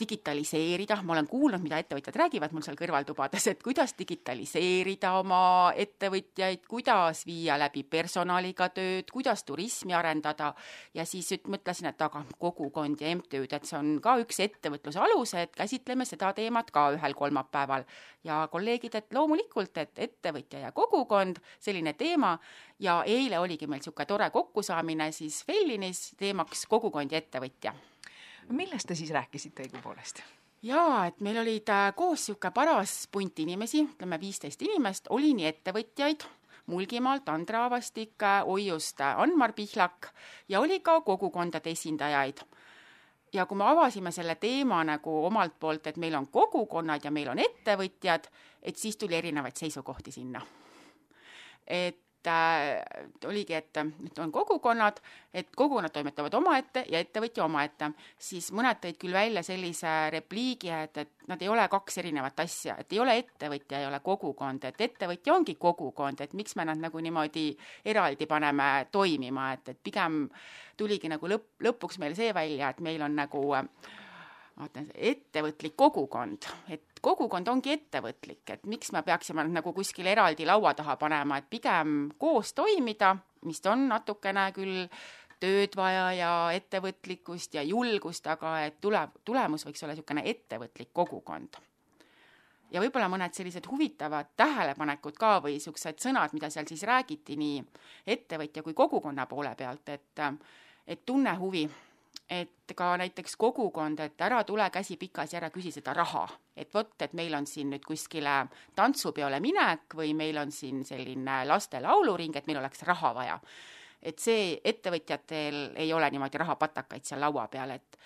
digitaliseerida, 0.00 1.00
ma 1.04 1.14
olen 1.14 1.28
kuulnud, 1.28 1.62
mida 1.62 1.78
ettevõtjad 1.80 2.16
räägivad 2.22 2.54
mul 2.54 2.64
seal 2.64 2.78
kõrvaltubades, 2.78 3.46
et 3.50 3.62
kuidas 3.62 3.92
digitaliseerida 3.98 5.12
oma 5.20 5.40
ettevõtjaid, 5.76 6.64
kuidas 6.70 7.24
viia 7.28 7.58
läbi 7.60 7.84
personaliga 7.84 8.70
tööd, 8.74 9.10
kuidas 9.12 9.44
turismi 9.48 9.94
arendada. 9.96 10.52
Ja 10.94 11.04
siis 11.08 11.32
mõtlesin, 11.46 11.90
et 11.90 12.02
aga 12.02 12.24
kogukond 12.38 13.00
ja 13.00 13.12
MTÜ-d, 13.16 13.60
et 13.60 13.68
see 13.68 13.78
on 13.78 13.92
ka 14.02 14.16
üks 14.22 14.40
ettevõtluse 14.46 15.02
alus, 15.02 15.34
et 15.38 15.54
käsitleme 15.56 16.08
seda 16.08 16.32
teemat 16.36 16.72
ka 16.74 16.90
ühel 16.96 17.16
kolmapäeval. 17.18 17.84
ja 18.24 18.48
kolleegid, 18.52 18.94
et 18.94 19.14
loomulikult, 19.16 19.78
et 19.80 19.98
ettevõtja 19.98 20.58
ja 20.66 20.72
kogukond, 20.72 21.40
selline 21.58 21.94
teema. 21.96 22.38
Ja 22.78 23.02
eile 23.06 23.38
oligi 23.38 23.66
meil 23.66 23.80
niisugune 23.80 24.06
tore 24.06 24.30
kokkusaamine 24.30 25.12
siis 25.12 25.44
Fellinis 25.44 26.10
teemaks 26.20 26.66
kogukond 26.68 27.12
ja 27.12 27.18
ettevõtja 27.18 27.72
millest 28.50 28.88
te 28.88 28.94
siis 28.94 29.10
rääkisite 29.10 29.66
õigupoolest? 29.66 30.22
jaa, 30.62 31.06
et 31.06 31.20
meil 31.20 31.40
olid 31.40 31.68
äh, 31.72 31.88
koos 31.96 32.28
niisugune 32.28 32.52
paras 32.54 33.08
punt 33.12 33.38
inimesi, 33.38 33.84
ütleme 33.94 34.20
viisteist 34.20 34.62
inimest, 34.62 35.08
oli 35.10 35.34
nii 35.34 35.48
ettevõtjaid, 35.54 36.28
Mulgimaalt 36.70 37.28
Andra 37.28 37.64
Avastik, 37.66 38.22
Oiust 38.46 39.00
Anmar 39.00 39.52
Pihlak 39.52 40.12
ja 40.48 40.60
oli 40.60 40.80
ka 40.80 41.00
kogukondade 41.00 41.70
esindajaid 41.72 42.44
ja 43.32 43.46
kui 43.46 43.58
me 43.58 43.64
avasime 43.64 44.12
selle 44.12 44.34
teema 44.34 44.82
nagu 44.84 45.24
omalt 45.26 45.56
poolt, 45.60 45.86
et 45.86 45.96
meil 45.96 46.14
on 46.14 46.28
kogukonnad 46.28 47.04
ja 47.04 47.10
meil 47.10 47.30
on 47.32 47.38
ettevõtjad, 47.38 48.28
et 48.62 48.76
siis 48.76 48.96
tuli 48.96 49.16
erinevaid 49.16 49.56
seisukohti 49.56 50.12
sinna. 50.12 50.42
et 51.66 52.09
äh, 52.26 52.82
oligi, 53.26 53.54
et, 53.54 53.76
et 53.76 54.18
on 54.18 54.32
kogukonnad, 54.32 55.00
et 55.34 55.48
kogukonnad 55.56 55.92
toimetavad 55.94 56.34
omaette 56.34 56.84
ja 56.90 57.00
ettevõtja 57.00 57.44
omaette, 57.44 57.90
siis 58.18 58.50
mõned 58.56 58.80
tõid 58.82 58.98
küll 59.00 59.16
välja 59.16 59.42
sellise 59.46 59.94
repliigi, 60.12 60.72
et, 60.74 61.00
et 61.04 61.28
nad 61.30 61.42
ei 61.42 61.48
ole 61.48 61.66
kaks 61.70 61.98
erinevat 62.02 62.44
asja, 62.44 62.76
et 62.80 62.92
ei 62.92 63.00
ole 63.00 63.16
ettevõtja, 63.22 63.80
ei 63.80 63.88
ole 63.88 64.00
kogukond, 64.04 64.64
et 64.68 64.84
ettevõtja 64.88 65.34
ongi 65.34 65.54
kogukond, 65.60 66.20
et 66.20 66.36
miks 66.36 66.56
me 66.56 66.66
nad 66.68 66.80
nagu 66.80 67.00
niimoodi 67.00 67.46
eraldi 67.84 68.26
paneme 68.26 68.70
toimima, 68.92 69.52
et, 69.56 69.74
et 69.74 69.82
pigem 69.82 70.26
tuligi 70.76 71.08
nagu 71.12 71.28
lõpp, 71.28 71.56
lõpuks 71.64 72.00
meil 72.02 72.16
see 72.18 72.34
välja, 72.34 72.70
et 72.70 72.84
meil 72.84 73.02
on 73.06 73.16
nagu 73.22 73.44
vaatan, 74.60 74.90
ettevõtlik 74.94 75.74
kogukond, 75.76 76.46
et 76.68 77.00
kogukond 77.02 77.48
ongi 77.48 77.72
ettevõtlik, 77.74 78.42
et 78.52 78.66
miks 78.68 78.92
me 78.92 79.02
peaksime 79.06 79.44
nagu 79.48 79.72
kuskile 79.76 80.12
eraldi 80.12 80.46
laua 80.48 80.74
taha 80.76 80.96
panema, 81.00 81.40
et 81.40 81.48
pigem 81.50 82.10
koos 82.20 82.52
toimida, 82.56 83.14
mis 83.48 83.62
on 83.66 83.88
natukene 83.88 84.50
küll 84.56 84.86
tööd 85.40 85.74
vaja 85.76 86.04
ja 86.12 86.30
ettevõtlikkust 86.52 87.56
ja 87.56 87.64
julgust, 87.64 88.26
aga 88.28 88.58
et 88.66 88.80
tule, 88.80 89.00
tulemus 89.24 89.64
võiks 89.66 89.82
olla 89.84 89.96
niisugune 89.96 90.24
ettevõtlik 90.28 90.92
kogukond. 90.92 91.56
ja 92.70 92.80
võib-olla 92.80 93.08
mõned 93.10 93.34
sellised 93.34 93.66
huvitavad 93.66 94.28
tähelepanekud 94.36 95.16
ka 95.18 95.40
või 95.42 95.56
niisugused 95.56 95.98
sõnad, 95.98 96.32
mida 96.36 96.50
seal 96.50 96.68
siis 96.68 96.84
räägiti 96.86 97.36
nii 97.36 97.64
ettevõtja 98.06 98.62
kui 98.62 98.74
kogukonna 98.74 99.26
poole 99.26 99.54
pealt, 99.56 99.88
et 99.88 100.20
et 100.86 101.06
tunne 101.06 101.34
huvi 101.38 101.68
et 102.30 102.72
ka 102.76 102.92
näiteks 102.96 103.34
kogukond, 103.36 104.00
et 104.00 104.20
ära 104.22 104.44
tule 104.46 104.68
käsi 104.70 104.96
pikas 104.96 105.32
ja 105.32 105.40
ära 105.40 105.50
küsi 105.50 105.72
seda 105.74 105.94
raha. 105.94 106.28
et 106.56 106.74
vot, 106.74 106.92
et 107.02 107.12
meil 107.16 107.34
on 107.34 107.46
siin 107.46 107.70
nüüd 107.72 107.84
kuskile 107.86 108.46
tantsupeole 108.76 109.40
minek 109.40 109.94
või 109.96 110.12
meil 110.14 110.36
on 110.38 110.52
siin 110.52 110.84
selline 110.84 111.44
laste 111.46 111.80
lauluring, 111.80 112.36
et 112.36 112.46
meil 112.46 112.58
oleks 112.58 112.82
raha 112.82 113.14
vaja. 113.14 113.40
et 114.02 114.18
see 114.18 114.60
ettevõtjatel 114.64 115.72
ei 115.76 115.92
ole 115.92 116.10
niimoodi 116.10 116.38
rahapatakaid 116.38 117.04
seal 117.04 117.20
laua 117.20 117.48
peal, 117.48 117.70
et 117.70 117.98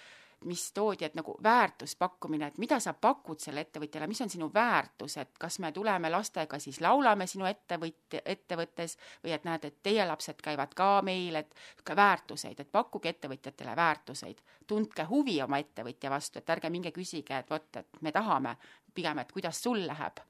mis 0.45 0.73
toodi, 0.73 1.05
et 1.05 1.15
nagu 1.15 1.37
väärtuspakkumine, 1.43 2.47
et 2.47 2.59
mida 2.59 2.79
sa 2.81 2.93
pakud 2.93 3.41
selle 3.41 3.65
ettevõtjale, 3.65 4.07
mis 4.07 4.21
on 4.21 4.31
sinu 4.31 4.51
väärtus, 4.55 5.17
et 5.17 5.39
kas 5.39 5.59
me 5.59 5.73
tuleme 5.73 6.11
lastega 6.11 6.59
siis 6.59 6.81
laulame 6.85 7.27
sinu 7.27 7.47
ettevõtja, 7.49 8.21
ettevõttes 8.25 8.99
või 9.25 9.33
et 9.37 9.45
näed, 9.45 9.65
et 9.65 9.79
teie 9.83 10.07
lapsed 10.07 10.43
käivad 10.45 10.75
ka 10.77 10.89
meil, 11.03 11.37
et 11.41 11.55
väärtuseid, 11.97 12.61
et 12.61 12.73
pakkuge 12.73 13.09
ettevõtjatele 13.09 13.77
väärtuseid. 13.77 14.43
tundke 14.67 15.05
huvi 15.05 15.43
oma 15.43 15.59
ettevõtja 15.59 16.11
vastu, 16.11 16.39
et 16.39 16.51
ärge 16.51 16.71
minge 16.71 16.93
küsige, 16.93 17.39
et 17.39 17.51
vot, 17.51 17.77
et 17.77 18.01
me 18.01 18.13
tahame, 18.13 18.57
pigem, 18.95 19.19
et 19.19 19.33
kuidas 19.33 19.63
sul 19.63 19.87
läheb, 19.87 20.21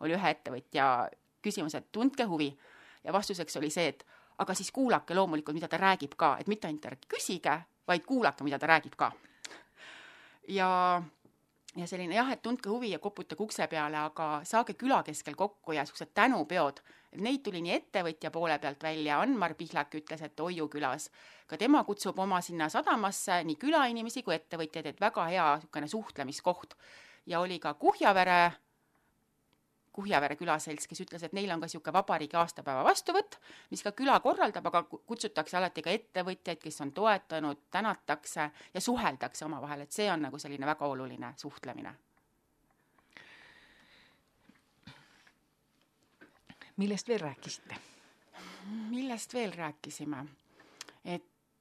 oli 0.00 0.14
ühe 0.14 0.30
ettevõtja 0.30 1.10
küsimus, 1.42 1.74
et 1.74 1.92
tundke 1.92 2.24
huvi. 2.24 2.58
ja 3.04 3.12
vastuseks 3.12 3.56
oli 3.56 3.70
see, 3.70 3.88
et 3.88 4.06
aga 4.38 4.54
siis 4.54 4.72
kuulake 4.72 5.14
loomulikult, 5.14 5.54
mida 5.54 5.68
ta 5.68 5.76
räägib 5.76 6.14
ka, 6.16 6.36
et 6.40 6.46
mitte 6.46 6.66
ainult 6.66 6.86
ärge 6.86 7.06
küsige, 7.08 7.60
vaid 7.86 8.04
kuulake, 8.04 8.44
mida 8.44 8.58
ta 8.58 8.66
räägib 8.66 8.96
ka 8.96 9.12
ja 10.48 11.02
ja 11.76 11.86
selline 11.90 12.14
jah, 12.14 12.30
et 12.30 12.42
tundke 12.42 12.70
huvi 12.70 12.92
ja 12.92 13.00
koputage 13.02 13.42
ukse 13.42 13.66
peale, 13.70 13.98
aga 13.98 14.28
saage 14.46 14.76
küla 14.78 15.00
keskel 15.06 15.34
kokku 15.38 15.74
ja 15.74 15.82
niisugused 15.82 16.12
tänupeod. 16.14 16.80
neid 17.14 17.44
tuli 17.46 17.60
nii 17.62 17.72
ettevõtja 17.76 18.30
poole 18.34 18.56
pealt 18.58 18.82
välja, 18.82 19.20
Anmar 19.22 19.52
Pihlak 19.54 19.92
ütles, 19.94 20.22
et 20.22 20.40
Oiu 20.40 20.66
külas, 20.68 21.10
ka 21.46 21.56
tema 21.56 21.84
kutsub 21.84 22.18
oma 22.18 22.40
sinna 22.42 22.68
sadamasse 22.68 23.44
nii 23.44 23.54
külainimesi 23.56 24.22
kui 24.26 24.34
ettevõtjaid, 24.34 24.86
et 24.86 25.00
väga 25.00 25.26
hea 25.30 25.46
niisugune 25.56 25.88
suhtlemiskoht. 25.88 26.74
ja 27.26 27.40
oli 27.40 27.58
ka 27.58 27.74
Kuhjavere 27.74 28.52
Kuhjavere 29.94 30.34
külaselts, 30.36 30.88
kes 30.90 31.04
ütles, 31.04 31.22
et 31.22 31.34
neil 31.36 31.52
on 31.54 31.60
ka 31.62 31.68
niisugune 31.68 31.94
vabariigi 31.94 32.34
aastapäeva 32.36 32.82
vastuvõtt, 32.82 33.36
mis 33.70 33.82
ka 33.86 33.92
küla 33.94 34.16
korraldab, 34.20 34.66
aga 34.66 34.82
kutsutakse 34.90 35.56
alati 35.58 35.84
ka 35.86 35.94
ettevõtjaid, 35.94 36.58
kes 36.62 36.80
on 36.82 36.90
toetanud, 36.96 37.60
tänatakse 37.70 38.48
ja 38.74 38.82
suheldakse 38.82 39.46
omavahel, 39.46 39.84
et 39.86 39.94
see 39.94 40.08
on 40.10 40.26
nagu 40.26 40.40
selline 40.42 40.66
väga 40.66 40.90
oluline 40.90 41.34
suhtlemine. 41.38 41.94
millest 46.76 47.08
veel 47.08 47.20
rääkisite? 47.20 47.76
millest 48.90 49.34
veel 49.34 49.52
rääkisime? 49.52 50.26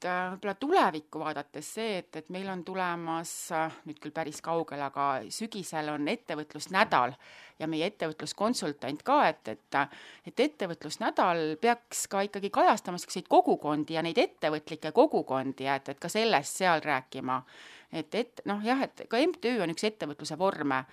Äh, 0.07 0.33
võib-olla 0.33 0.53
tulevikku 0.59 1.21
vaadates 1.21 1.69
see, 1.77 1.97
et, 2.01 2.15
et 2.19 2.29
meil 2.33 2.49
on 2.51 2.63
tulemas 2.65 3.31
äh, 3.55 3.77
nüüd 3.87 3.99
küll 4.03 4.13
päris 4.15 4.41
kaugel, 4.43 4.81
aga 4.85 5.07
sügisel 5.33 5.91
on 5.93 6.07
ettevõtlusnädal 6.11 7.15
ja 7.59 7.69
meie 7.69 7.87
ettevõtluskonsultant 7.91 9.03
ka, 9.05 9.19
et, 9.29 9.53
et 9.53 9.79
et 10.29 10.43
ettevõtlusnädal 10.47 11.55
peaks 11.61 12.07
ka 12.11 12.23
ikkagi 12.27 12.51
kajastama 12.53 12.97
niisuguseid 12.97 13.29
kogukondi 13.31 13.97
ja 13.97 14.03
neid 14.05 14.19
ettevõtlikke 14.21 14.91
kogukondi 14.95 15.69
et, 15.69 15.89
et 15.89 15.99
ka 15.99 16.11
sellest 16.11 16.61
seal 16.61 16.83
rääkima. 16.83 17.41
et, 17.91 18.15
et 18.15 18.45
noh, 18.45 18.61
jah, 18.63 18.81
et 18.81 19.05
ka 19.09 19.17
MTÜ 19.17 19.59
on 19.63 19.73
üks 19.73 19.89
ettevõtluse 19.89 20.37
vorme 20.37 20.83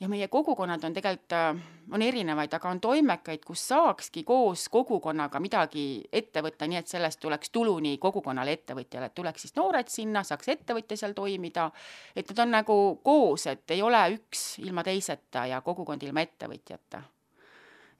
ja 0.00 0.08
meie 0.08 0.28
kogukonnad 0.28 0.84
on 0.84 0.92
tegelikult, 0.92 1.32
äh, 1.32 1.56
on 1.92 2.02
erinevaid, 2.02 2.52
aga 2.56 2.70
on 2.70 2.80
toimekaid, 2.80 3.44
kus 3.44 3.66
saakski 3.68 4.24
koos 4.24 4.68
kogukonnaga 4.72 5.40
midagi 5.40 5.84
ette 6.12 6.42
võtta, 6.42 6.68
nii 6.68 6.80
et 6.80 6.88
sellest 6.88 7.20
tuleks 7.20 7.50
tulu 7.52 7.76
nii 7.84 7.98
kogukonnale, 7.98 8.56
ettevõtjale, 8.58 9.10
et 9.10 9.14
tuleks 9.14 9.46
siis 9.46 9.56
noored 9.56 9.92
sinna, 9.92 10.24
saaks 10.24 10.48
ettevõtja 10.56 10.96
seal 10.96 11.16
toimida, 11.16 11.70
et 12.16 12.28
nad 12.32 12.44
on 12.46 12.54
nagu 12.56 12.76
koos, 13.04 13.46
et 13.52 13.76
ei 13.76 13.82
ole 13.82 14.02
üks 14.16 14.58
ilma 14.64 14.84
teiseta 14.86 15.46
ja 15.50 15.60
kogukond 15.60 16.02
ilma 16.02 16.24
ettevõtjata. 16.26 17.02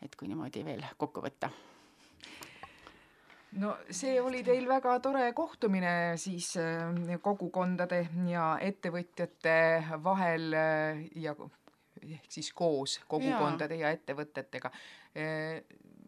et 0.01 0.17
kui 0.17 0.29
niimoodi 0.29 0.65
veel 0.65 0.85
kokku 0.97 1.21
võtta 1.21 1.51
no 3.61 3.75
see 3.91 4.21
oli 4.21 4.43
teil 4.47 4.69
väga 4.69 4.99
tore 5.05 5.33
kohtumine 5.37 6.17
siis 6.17 6.55
äh, 6.57 7.19
kogukondade 7.21 8.07
ja 8.31 8.57
ettevõtjate 8.63 9.57
vahel 10.05 10.55
äh, 10.55 11.03
ja 11.17 11.35
ehk 12.07 12.29
siis 12.29 12.53
koos 12.57 12.99
kogukondade 13.09 13.77
ja, 13.77 13.89
ja 13.89 13.99
ettevõtetega. 13.99 14.71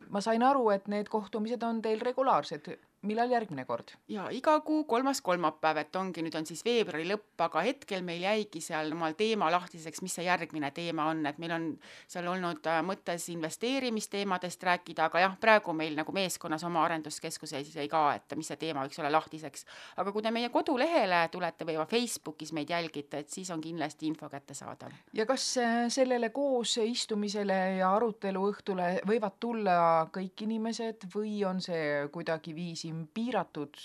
ma 0.09 0.21
sain 0.21 0.43
aru, 0.43 0.71
et 0.71 0.89
need 0.89 1.09
kohtumised 1.13 1.63
on 1.63 1.83
teil 1.83 2.01
regulaarsed 2.01 2.71
millal 3.07 3.31
järgmine 3.31 3.65
kord? 3.67 3.93
jaa, 4.11 4.29
iga 4.35 4.55
kuu 4.65 4.85
kolmas 4.89 5.21
kolmapäev, 5.25 5.81
et 5.83 5.97
ongi, 5.99 6.23
nüüd 6.23 6.37
on 6.39 6.47
siis 6.47 6.63
veebruari 6.65 7.05
lõpp, 7.09 7.35
aga 7.47 7.65
hetkel 7.67 8.05
meil 8.07 8.23
jäigi 8.23 8.63
seal 8.63 8.93
omal 8.95 9.17
teema 9.19 9.51
lahtiseks, 9.53 10.03
mis 10.05 10.15
see 10.19 10.27
järgmine 10.27 10.71
teema 10.75 11.09
on, 11.11 11.25
et 11.27 11.41
meil 11.43 11.55
on 11.57 11.67
seal 12.11 12.29
olnud 12.31 12.67
äh, 12.71 12.81
mõttes 12.87 13.27
investeerimisteemadest 13.35 14.63
rääkida, 14.69 15.09
aga 15.11 15.25
jah, 15.25 15.35
praegu 15.41 15.75
meil 15.77 15.97
nagu 15.99 16.15
meeskonnas 16.15 16.65
oma 16.69 16.85
arenduskeskuses 16.87 17.75
jäi 17.75 17.89
ka, 17.91 18.05
et 18.21 18.37
mis 18.39 18.53
see 18.53 18.61
teema 18.61 18.87
võiks 18.87 19.01
olla 19.03 19.13
lahtiseks. 19.17 19.67
aga 19.97 20.15
kui 20.15 20.23
te 20.23 20.31
meie 20.35 20.53
kodulehele 20.55 21.25
tulete 21.33 21.67
või 21.67 21.81
Facebookis 21.91 22.55
meid 22.55 22.71
jälgite, 22.71 23.25
et 23.25 23.31
siis 23.31 23.51
on 23.51 23.61
kindlasti 23.61 24.07
info 24.07 24.31
kättesaadav. 24.31 24.95
ja 25.13 25.27
kas 25.27 25.49
äh, 25.59 25.89
sellele 25.91 26.31
koos 26.31 26.77
istumisele 26.83 27.59
ja 27.81 27.91
aruteluõhtule 27.97 29.03
võivad 29.09 29.39
tulla 29.41 30.07
kõik 30.15 30.47
inimesed 30.47 31.11
või 31.15 31.43
on 31.49 31.61
see 31.61 32.07
kuidagiviisi 32.13 32.92
piiratud 33.15 33.79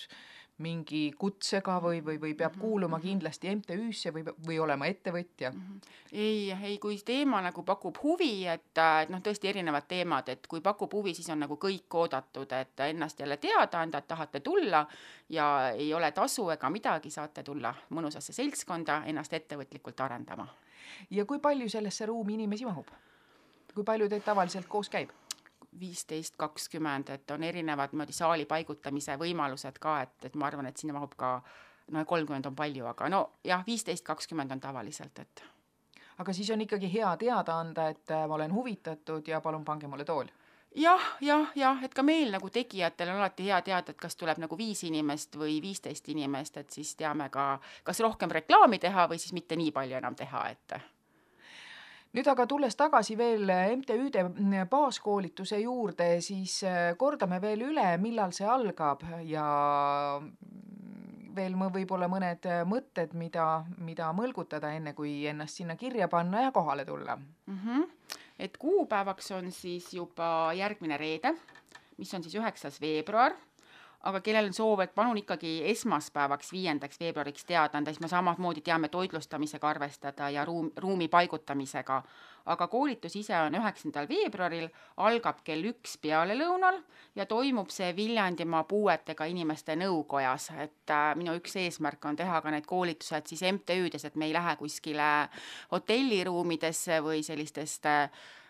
mingi 0.57 1.11
kutsega 1.17 1.75
või, 1.81 1.99
või, 2.05 2.17
või 2.21 2.33
peab 2.33 2.55
mhm, 2.55 2.61
kuuluma 2.61 2.97
mhm. 2.97 3.05
kindlasti 3.05 3.51
MTÜ-sse 3.55 4.11
või, 4.13 4.23
või 4.45 4.57
olema 4.59 4.87
ettevõtja? 4.89 5.51
Mhm. 5.51 5.77
ei, 6.11 6.51
ei, 6.51 6.77
kui 6.81 6.97
teema 7.05 7.41
nagu 7.45 7.63
pakub 7.63 7.97
huvi, 8.03 8.47
et, 8.49 8.71
et 8.73 9.11
noh, 9.13 9.21
tõesti 9.21 9.51
erinevad 9.51 9.85
teemad, 9.87 10.29
et 10.33 10.47
kui 10.49 10.61
pakub 10.65 10.93
huvi, 10.97 11.13
siis 11.13 11.29
on 11.29 11.43
nagu 11.45 11.59
kõik 11.61 11.99
oodatud, 12.01 12.55
et 12.57 12.85
ennast 12.87 13.19
jälle 13.21 13.37
teada 13.37 13.83
anda, 13.85 14.01
et 14.01 14.07
tahate 14.07 14.39
tulla 14.39 14.85
ja 15.29 15.69
ei 15.75 15.93
ole 15.93 16.11
tasu 16.11 16.49
ega 16.49 16.69
midagi, 16.73 17.13
saate 17.13 17.43
tulla 17.43 17.75
mõnusasse 17.93 18.33
seltskonda 18.33 19.03
ennast 19.05 19.33
ettevõtlikult 19.33 20.01
arendama. 20.01 20.47
ja 21.11 21.25
kui 21.25 21.39
palju 21.39 21.69
sellesse 21.69 22.05
ruumi 22.05 22.33
inimesi 22.33 22.65
mahub? 22.65 22.89
kui 23.75 23.83
palju 23.83 24.09
teid 24.09 24.23
tavaliselt 24.25 24.65
koos 24.67 24.89
käib? 24.89 25.13
Viisteist, 25.79 26.36
kakskümmend, 26.38 27.09
et 27.09 27.31
on 27.31 27.43
erinevad 27.43 27.93
niimoodi 27.93 28.13
saali 28.13 28.45
paigutamise 28.45 29.17
võimalused 29.19 29.79
ka, 29.79 30.01
et, 30.01 30.25
et 30.25 30.36
ma 30.36 30.47
arvan, 30.47 30.65
et 30.65 30.77
sinna 30.77 30.95
mahub 30.97 31.13
ka 31.17 31.41
no 31.91 32.05
kolmkümmend 32.05 32.50
on 32.50 32.55
palju, 32.55 32.86
aga 32.86 33.09
no 33.09 33.21
jah, 33.43 33.63
viisteist, 33.67 34.05
kakskümmend 34.05 34.51
on 34.51 34.63
tavaliselt, 34.63 35.19
et. 35.19 35.43
aga 36.17 36.33
siis 36.33 36.50
on 36.51 36.62
ikkagi 36.62 36.91
hea 36.93 37.13
teada 37.17 37.59
anda, 37.59 37.89
et 37.89 38.12
äh, 38.12 38.27
ma 38.27 38.39
olen 38.39 38.53
huvitatud 38.53 39.27
ja 39.27 39.41
palun 39.41 39.65
pange 39.65 39.88
mulle 39.88 40.05
tool 40.05 40.27
jah, 40.75 41.07
jah, 41.21 41.51
jah, 41.55 41.83
et 41.83 41.93
ka 41.93 42.03
meil 42.03 42.31
nagu 42.31 42.50
tegijatel 42.50 43.13
on 43.13 43.21
alati 43.21 43.47
hea 43.50 43.62
teada, 43.62 43.91
et 43.91 44.01
kas 44.01 44.15
tuleb 44.15 44.41
nagu 44.43 44.57
viis 44.57 44.83
inimest 44.83 45.38
või 45.39 45.62
viisteist 45.62 46.09
inimest, 46.13 46.57
et 46.57 46.69
siis 46.71 46.95
teame 46.95 47.29
ka, 47.33 47.57
kas 47.83 48.00
rohkem 48.03 48.31
reklaami 48.31 48.79
teha 48.79 49.07
või 49.09 49.19
siis 49.21 49.33
mitte 49.33 49.55
nii 49.55 49.71
palju 49.71 49.97
enam 49.97 50.15
teha, 50.15 50.47
et 50.51 50.79
nüüd 52.17 52.27
aga 52.31 52.47
tulles 52.50 52.74
tagasi 52.74 53.13
veel 53.13 53.51
MTÜ-de 53.77 54.24
baaskoolituse 54.71 55.59
juurde, 55.62 56.15
siis 56.25 56.63
äh, 56.65 56.95
kordame 56.97 57.38
veel 57.43 57.67
üle, 57.67 57.86
millal 58.01 58.33
see 58.33 58.47
algab 58.50 59.03
ja 59.27 59.45
veel 61.38 61.53
mõ- 61.59 61.69
võib-olla 61.75 62.09
mõned 62.09 62.47
äh, 62.50 62.63
mõtted, 62.65 63.13
mida, 63.13 63.45
mida 63.86 64.09
mõlgutada, 64.17 64.74
enne 64.74 64.95
kui 64.97 65.27
ennast 65.29 65.62
sinna 65.62 65.77
kirja 65.77 66.09
panna 66.09 66.47
ja 66.47 66.55
kohale 66.55 66.88
tulla 66.89 67.19
mm. 67.19 67.59
-hmm. 67.59 67.86
et 68.39 68.57
kuupäevaks 68.57 69.31
on 69.38 69.51
siis 69.51 69.93
juba 69.93 70.53
järgmine 70.57 70.97
reede, 70.97 71.36
mis 71.97 72.13
on 72.13 72.24
siis 72.24 72.36
üheksas 72.41 72.81
veebruar 72.81 73.38
aga 74.05 74.21
kellel 74.21 74.49
on 74.51 74.53
soov, 74.53 74.81
et 74.83 74.93
palun 74.95 75.17
ikkagi 75.17 75.61
esmaspäevaks, 75.71 76.51
viiendaks 76.53 76.99
veebruariks 77.01 77.45
teada 77.49 77.79
anda, 77.79 77.91
siis 77.91 78.03
me 78.03 78.09
samamoodi 78.11 78.61
teame 78.61 78.89
toitlustamisega 78.93 79.69
arvestada 79.69 80.29
ja 80.29 80.45
ruum, 80.45 80.71
ruumi 80.77 81.07
paigutamisega. 81.07 82.01
aga 82.47 82.67
koolitus 82.71 83.15
ise 83.19 83.35
on 83.35 83.55
üheksandal 83.59 84.05
veebruaril, 84.07 84.69
algab 85.03 85.41
kell 85.43 85.65
üks 85.67 85.97
pealelõunal 85.99 86.77
ja 87.15 87.25
toimub 87.25 87.73
see 87.75 87.89
Viljandimaa 87.95 88.63
puuetega 88.63 89.25
inimeste 89.27 89.75
nõukojas, 89.75 90.51
et 90.63 90.93
äh, 90.93 91.11
minu 91.19 91.35
üks 91.35 91.57
eesmärk 91.59 92.05
on 92.05 92.15
teha 92.15 92.41
ka 92.41 92.53
need 92.53 92.65
koolitused 92.65 93.27
siis 93.27 93.43
MTÜ-des, 93.51 94.05
et 94.05 94.15
me 94.15 94.29
ei 94.29 94.33
lähe 94.33 94.55
kuskile 94.55 95.27
hotelliruumidesse 95.71 97.01
või 97.03 97.23
sellistest 97.25 97.85
äh, 97.85 98.07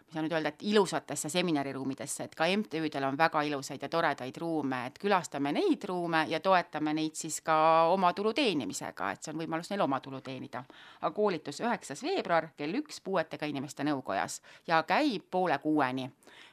ma 0.07 0.13
saan 0.13 0.23
nüüd 0.23 0.33
öelda, 0.37 0.49
et 0.53 0.63
ilusatesse 0.63 1.29
seminariruumidesse, 1.29 2.23
et 2.23 2.35
ka 2.35 2.45
MTÜ-del 2.47 3.03
on 3.03 3.17
väga 3.19 3.41
ilusaid 3.43 3.81
ja 3.83 3.89
toredaid 3.91 4.37
ruume, 4.39 4.85
et 4.87 4.99
külastame 4.99 5.51
neid 5.51 5.83
ruume 5.83 6.21
ja 6.31 6.39
toetame 6.39 6.93
neid 6.95 7.15
siis 7.19 7.41
ka 7.41 7.57
oma 7.91 8.13
tulu 8.15 8.31
teenimisega, 8.33 9.11
et 9.11 9.23
see 9.23 9.33
on 9.33 9.41
võimalus 9.41 9.67
neil 9.71 9.83
oma 9.83 9.99
tulu 9.99 10.21
teenida. 10.21 10.63
aga 11.01 11.11
koolitus 11.15 11.59
üheksas 11.59 12.03
veebruar 12.03 12.49
kell 12.57 12.79
üks 12.79 13.01
puuetega 13.03 13.45
inimeste 13.45 13.83
nõukojas 13.83 14.41
ja 14.67 14.83
käib 14.83 15.27
poole 15.31 15.57
kuueni. 15.59 16.09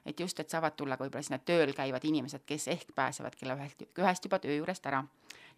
et 0.07 0.21
just, 0.21 0.41
et 0.41 0.51
saavad 0.51 0.75
tulla 0.77 0.97
ka 0.97 1.05
võib-olla 1.05 1.23
sinna 1.23 1.39
tööl 1.39 1.73
käivad 1.73 2.05
inimesed, 2.05 2.43
kes 2.47 2.69
ehk 2.69 2.95
pääsevad 2.95 3.37
kella 3.37 3.55
ühest, 3.55 3.87
ühest 3.99 4.25
juba 4.25 4.39
töö 4.39 4.57
juurest 4.57 4.87
ära 4.87 5.05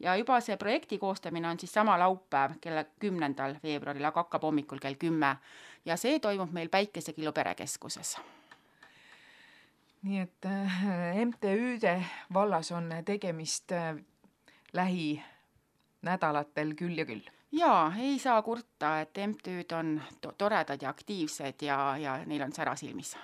ja 0.00 0.16
juba 0.16 0.40
see 0.40 0.56
projekti 0.56 0.98
koostamine 0.98 1.48
on 1.48 1.60
siis 1.60 1.72
sama 1.72 1.98
laupäev, 1.98 2.58
kella 2.60 2.84
kümnendal 2.98 3.56
veebruaril, 3.62 4.04
aga 4.04 4.24
hakkab 4.24 4.42
hommikul 4.42 4.78
kell 4.78 4.94
kümme 4.94 5.36
ja 5.84 5.96
see 5.96 6.18
toimub 6.18 6.52
meil 6.52 6.68
Päikesekillu 6.68 7.32
perekeskuses 7.32 8.16
nii 10.06 10.20
et 10.20 10.44
äh, 10.44 10.82
MTÜ-de 11.24 12.04
vallas 12.34 12.72
on 12.72 12.90
tegemist 13.04 13.72
äh, 13.72 13.96
lähinädalatel 14.72 16.74
küll 16.74 16.98
ja 16.98 17.06
küll. 17.06 17.22
jaa, 17.52 17.92
ei 17.98 18.18
saa 18.18 18.42
kurta, 18.42 19.00
et 19.00 19.18
MTÜ-d 19.26 19.78
on 19.78 20.02
to 20.20 20.32
toredad 20.38 20.82
ja 20.82 20.88
aktiivsed 20.88 21.62
ja, 21.62 21.96
ja 21.98 22.18
neil 22.26 22.42
on 22.42 22.52
sära 22.52 22.76
silmis. 22.76 23.16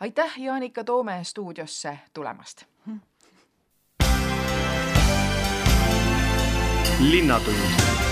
aitäh, 0.00 0.38
Jaanika 0.38 0.84
Toome 0.84 1.24
stuudiosse 1.24 1.98
tulemast 2.14 2.64
linnatund 7.00 8.07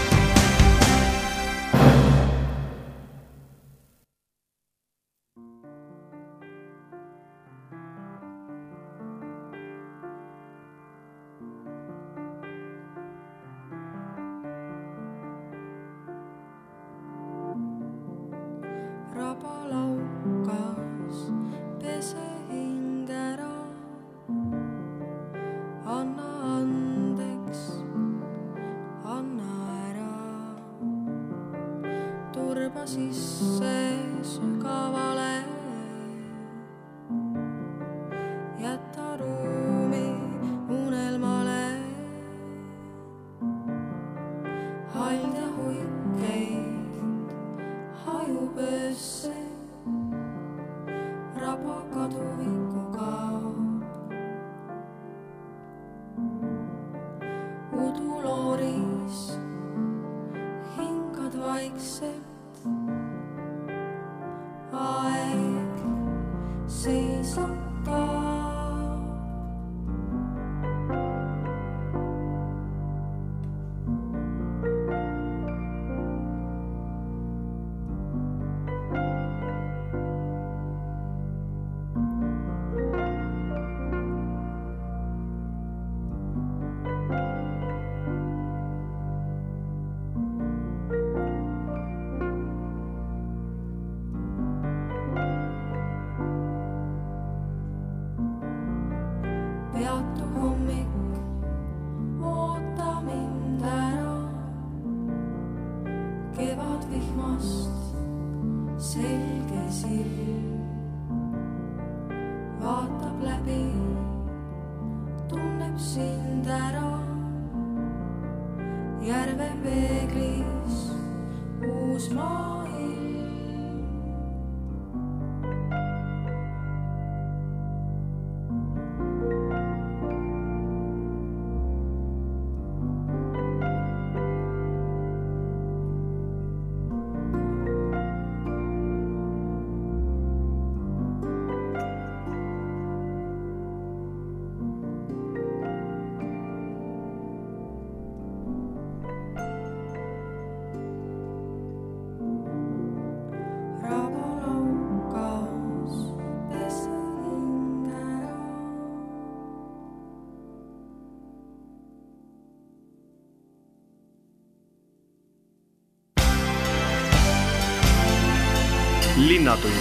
Linnatund 169.47 169.73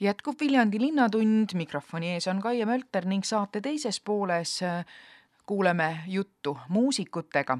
jätkub 0.00 0.40
Viljandi 0.40 0.80
Linnatund, 0.80 1.48
mikrofoni 1.54 2.10
ees 2.12 2.28
on 2.28 2.42
Kaie 2.44 2.66
Mölter 2.66 3.06
ning 3.08 3.24
saate 3.24 3.60
teises 3.64 4.00
pooles 4.00 4.62
äh, 4.62 4.84
kuuleme 5.46 6.00
juttu 6.06 6.58
muusikutega. 6.68 7.58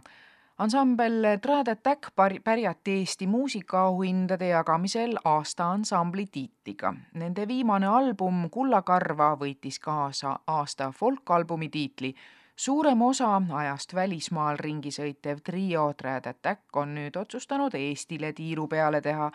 ansambel 0.58 1.38
Trad 1.42 1.68
Attack 1.68 2.12
pärjati 2.44 2.90
Eesti 2.90 3.26
muusikaauhindade 3.26 4.48
jagamisel 4.48 5.16
aasta 5.24 5.70
ansambli 5.70 6.26
tiitliga. 6.26 6.94
Nende 7.14 7.48
viimane 7.48 7.86
album 7.86 8.50
Kullakarva 8.50 9.36
võitis 9.40 9.80
kaasa 9.80 10.38
aasta 10.46 10.92
folkalbumi 10.92 11.68
tiitli 11.68 12.14
suurem 12.60 13.02
osa 13.02 13.42
ajast 13.50 13.94
välismaal 13.94 14.58
ringi 14.60 14.90
sõitev 14.92 15.38
trio 15.44 15.86
Trad 15.96 16.26
Attack 16.28 16.76
on 16.76 16.90
nüüd 16.92 17.14
otsustanud 17.16 17.72
Eestile 17.78 18.34
tiiru 18.36 18.66
peale 18.68 19.00
teha 19.00 19.30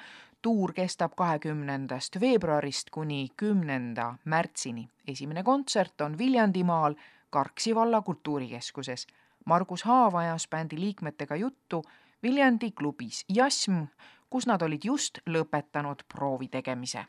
tuur 0.46 0.74
kestab 0.78 1.16
kahekümnendast 1.18 2.20
veebruarist 2.22 2.92
kuni 2.94 3.32
kümnenda 3.38 4.12
märtsini. 4.26 4.90
esimene 5.08 5.44
kontsert 5.44 6.02
on 6.02 6.18
Viljandimaal 6.18 6.96
Karksi 7.30 7.76
valla 7.76 8.02
kultuurikeskuses. 8.02 9.08
Margus 9.46 9.84
Haav 9.84 10.16
ajas 10.16 10.48
bändi 10.48 10.80
liikmetega 10.80 11.36
juttu 11.36 11.84
Viljandi 12.24 12.72
klubis 12.72 13.26
Jasm, 13.30 13.82
kus 14.30 14.48
nad 14.48 14.62
olid 14.62 14.86
just 14.86 15.18
lõpetanud 15.26 16.06
proovi 16.14 16.48
tegemise 16.48 17.06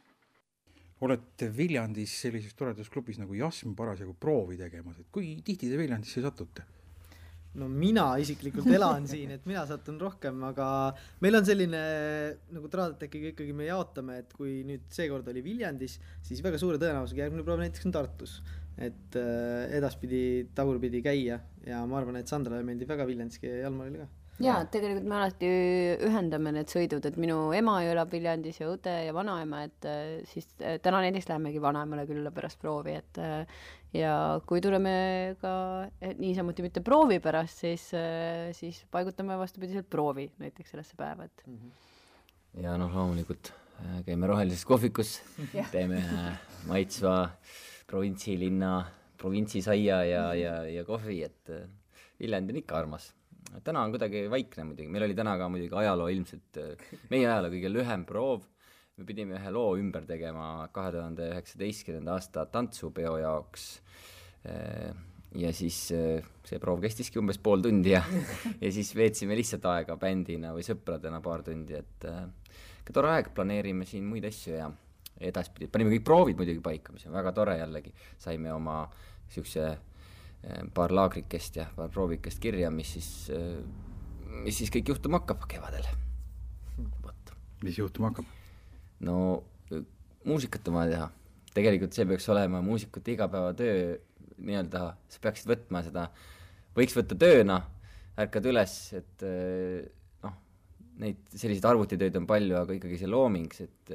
olete 1.05 1.51
Viljandis 1.53 2.15
sellises 2.23 2.57
toredas 2.57 2.89
klubis 2.93 3.19
nagu 3.21 3.37
Jasm 3.37 3.75
parasjagu 3.77 4.15
proovi 4.21 4.57
tegemas, 4.61 5.01
et 5.01 5.11
kui 5.13 5.35
tihti 5.45 5.69
te 5.69 5.79
Viljandisse 5.81 6.25
satute? 6.25 6.65
no 7.57 7.69
mina 7.73 8.05
isiklikult 8.21 8.69
elan 8.69 9.07
siin, 9.13 9.33
et 9.37 9.47
mina 9.49 9.65
satun 9.69 9.99
rohkem, 10.01 10.43
aga 10.51 10.69
meil 11.25 11.39
on 11.39 11.47
selline 11.49 11.81
nagu 12.53 12.69
Tradetekiga 12.73 13.33
ikkagi 13.33 13.57
me 13.57 13.71
jaotame, 13.71 14.21
et 14.23 14.37
kui 14.37 14.59
nüüd 14.69 14.85
seekord 14.93 15.29
oli 15.33 15.45
Viljandis, 15.45 15.97
siis 16.27 16.43
väga 16.45 16.61
suure 16.61 16.81
tõenäosusega 16.83 17.25
järgmine 17.25 17.47
proov 17.47 17.65
näiteks 17.65 17.89
on 17.89 17.97
Tartus. 17.97 18.41
et 18.77 19.17
äh, 19.17 19.73
edaspidi 19.73 20.51
tagurpidi 20.53 21.01
käia 21.01 21.39
ja 21.65 21.79
ma 21.89 21.97
arvan, 21.97 22.19
et 22.21 22.29
Sandrale 22.29 22.61
meeldib 22.61 22.91
väga 22.93 23.07
Viljandis 23.09 23.41
käia 23.41 23.63
jalgpallil 23.65 24.03
ka 24.03 24.09
jaa, 24.43 24.59
tegelikult 24.73 25.07
me 25.09 25.17
alati 25.19 25.49
ühendame 26.07 26.53
need 26.57 26.71
sõidud, 26.71 27.05
et 27.09 27.17
minu 27.21 27.39
ema 27.57 27.79
ju 27.85 27.93
elab 27.95 28.13
Viljandis 28.13 28.61
ja 28.61 28.69
õde 28.73 28.95
ja 29.07 29.15
vanaema, 29.17 29.63
et 29.69 29.89
äh, 29.89 30.03
siis 30.31 30.49
äh, 30.61 30.77
täna 30.85 31.01
näiteks 31.05 31.29
lähemegi 31.31 31.63
vanaemale 31.63 32.07
külla 32.09 32.33
pärast 32.35 32.61
proovi, 32.61 32.97
et 33.01 33.21
äh, 33.23 33.63
ja 33.97 34.13
kui 34.49 34.61
tuleme 34.65 35.37
ka 35.41 35.53
niisamuti 36.21 36.67
mitte 36.67 36.83
proovi 36.85 37.21
pärast, 37.25 37.65
siis, 37.65 37.87
siis 38.59 38.83
paigutame 38.93 39.39
vastupidiselt 39.41 39.89
proovi 39.89 40.29
näiteks 40.43 40.75
sellesse 40.75 40.99
päeva, 40.99 41.25
et 41.31 41.47
mm. 41.47 41.57
-hmm. 41.57 42.63
ja 42.65 42.77
noh, 42.77 42.93
loomulikult 42.93 43.55
käime 44.05 44.27
Rohelises 44.27 44.65
kohvikus 44.65 45.21
teeme 45.73 46.03
maitsva 46.69 47.31
provintsilinna 47.87 48.85
provintsisaia 49.17 50.05
ja, 50.05 50.35
ja, 50.35 50.55
ja 50.69 50.85
kohvi, 50.85 51.23
et 51.25 51.53
Viljandi 52.21 52.53
on 52.53 52.59
ikka 52.61 52.79
armas 52.79 53.16
täna 53.65 53.83
on 53.85 53.95
kuidagi 53.95 54.27
vaikne 54.31 54.67
muidugi, 54.69 54.91
meil 54.93 55.07
oli 55.07 55.17
täna 55.17 55.37
ka 55.41 55.49
muidugi 55.53 55.77
ajaloo 55.81 56.09
ilmselt, 56.13 56.61
meie 57.13 57.27
ajaloo 57.27 57.53
kõige 57.55 57.73
lühem 57.73 58.05
proov, 58.09 58.47
me 58.97 59.07
pidime 59.09 59.37
ühe 59.39 59.53
loo 59.53 59.75
ümber 59.81 60.07
tegema 60.09 60.69
kahe 60.75 60.93
tuhande 60.95 61.31
üheksateistkümnenda 61.35 62.17
aasta 62.17 62.47
tantsupeo 62.53 63.17
jaoks, 63.21 63.67
ja 65.37 65.53
siis 65.57 65.81
see 65.91 66.61
proov 66.63 66.81
kestiski 66.85 67.21
umbes 67.21 67.41
pool 67.43 67.65
tundi 67.65 67.93
ja 67.93 68.03
ja 68.65 68.73
siis 68.73 68.95
veetsime 68.97 69.37
lihtsalt 69.39 69.67
aega 69.73 69.99
bändina 70.01 70.55
või 70.57 70.65
sõpradena 70.67 71.21
paar 71.25 71.45
tundi, 71.47 71.77
et 71.77 72.09
ikka 72.83 72.95
tore 72.95 73.17
aeg, 73.17 73.33
planeerime 73.37 73.89
siin 73.89 74.07
muid 74.07 74.25
asju 74.29 74.55
ja 74.55 74.71
edaspidi, 75.17 75.69
panime 75.73 75.97
kõik 75.97 76.07
proovid 76.07 76.41
muidugi 76.41 76.63
paika, 76.65 76.95
mis 76.95 77.07
on 77.09 77.17
väga 77.17 77.35
tore 77.37 77.59
jällegi, 77.59 77.93
saime 78.23 78.53
oma 78.55 78.85
niisuguse 78.87 79.67
Eh, 79.67 79.96
paar 80.75 80.95
laagrikest 80.95 81.61
ja 81.61 81.67
paar 81.77 81.91
proovikest 81.93 82.41
kirja, 82.43 82.71
mis 82.71 82.93
siis, 82.97 83.11
eh, 83.35 83.61
mis 84.45 84.59
siis 84.61 84.71
kõik 84.73 84.93
juhtuma 84.93 85.21
hakkab 85.23 85.47
kevadel. 85.51 85.87
vot. 87.03 87.33
mis 87.63 87.79
juhtuma 87.79 88.11
hakkab? 88.11 88.27
no 89.01 89.45
muusikat 90.25 90.69
on 90.69 90.75
vaja 90.75 90.91
teha. 90.91 91.11
tegelikult 91.57 91.97
see 91.97 92.05
peaks 92.05 92.29
olema 92.29 92.61
muusikute 92.61 93.15
igapäevatöö, 93.15 93.97
nii-öelda, 94.39 94.81
sa 95.09 95.21
peaksid 95.25 95.49
võtma 95.49 95.83
seda, 95.83 96.11
võiks 96.77 96.93
võtta 96.93 97.17
tööna, 97.17 97.63
ärkad 98.21 98.47
üles, 98.47 98.75
et 98.93 99.25
eh, 99.25 99.87
noh, 100.23 100.35
neid 101.01 101.23
selliseid 101.33 101.65
arvutitöid 101.65 102.17
on 102.21 102.27
palju, 102.29 102.59
aga 102.61 102.77
ikkagi 102.77 103.01
see 103.01 103.09
looming, 103.09 103.57
et 103.65 103.95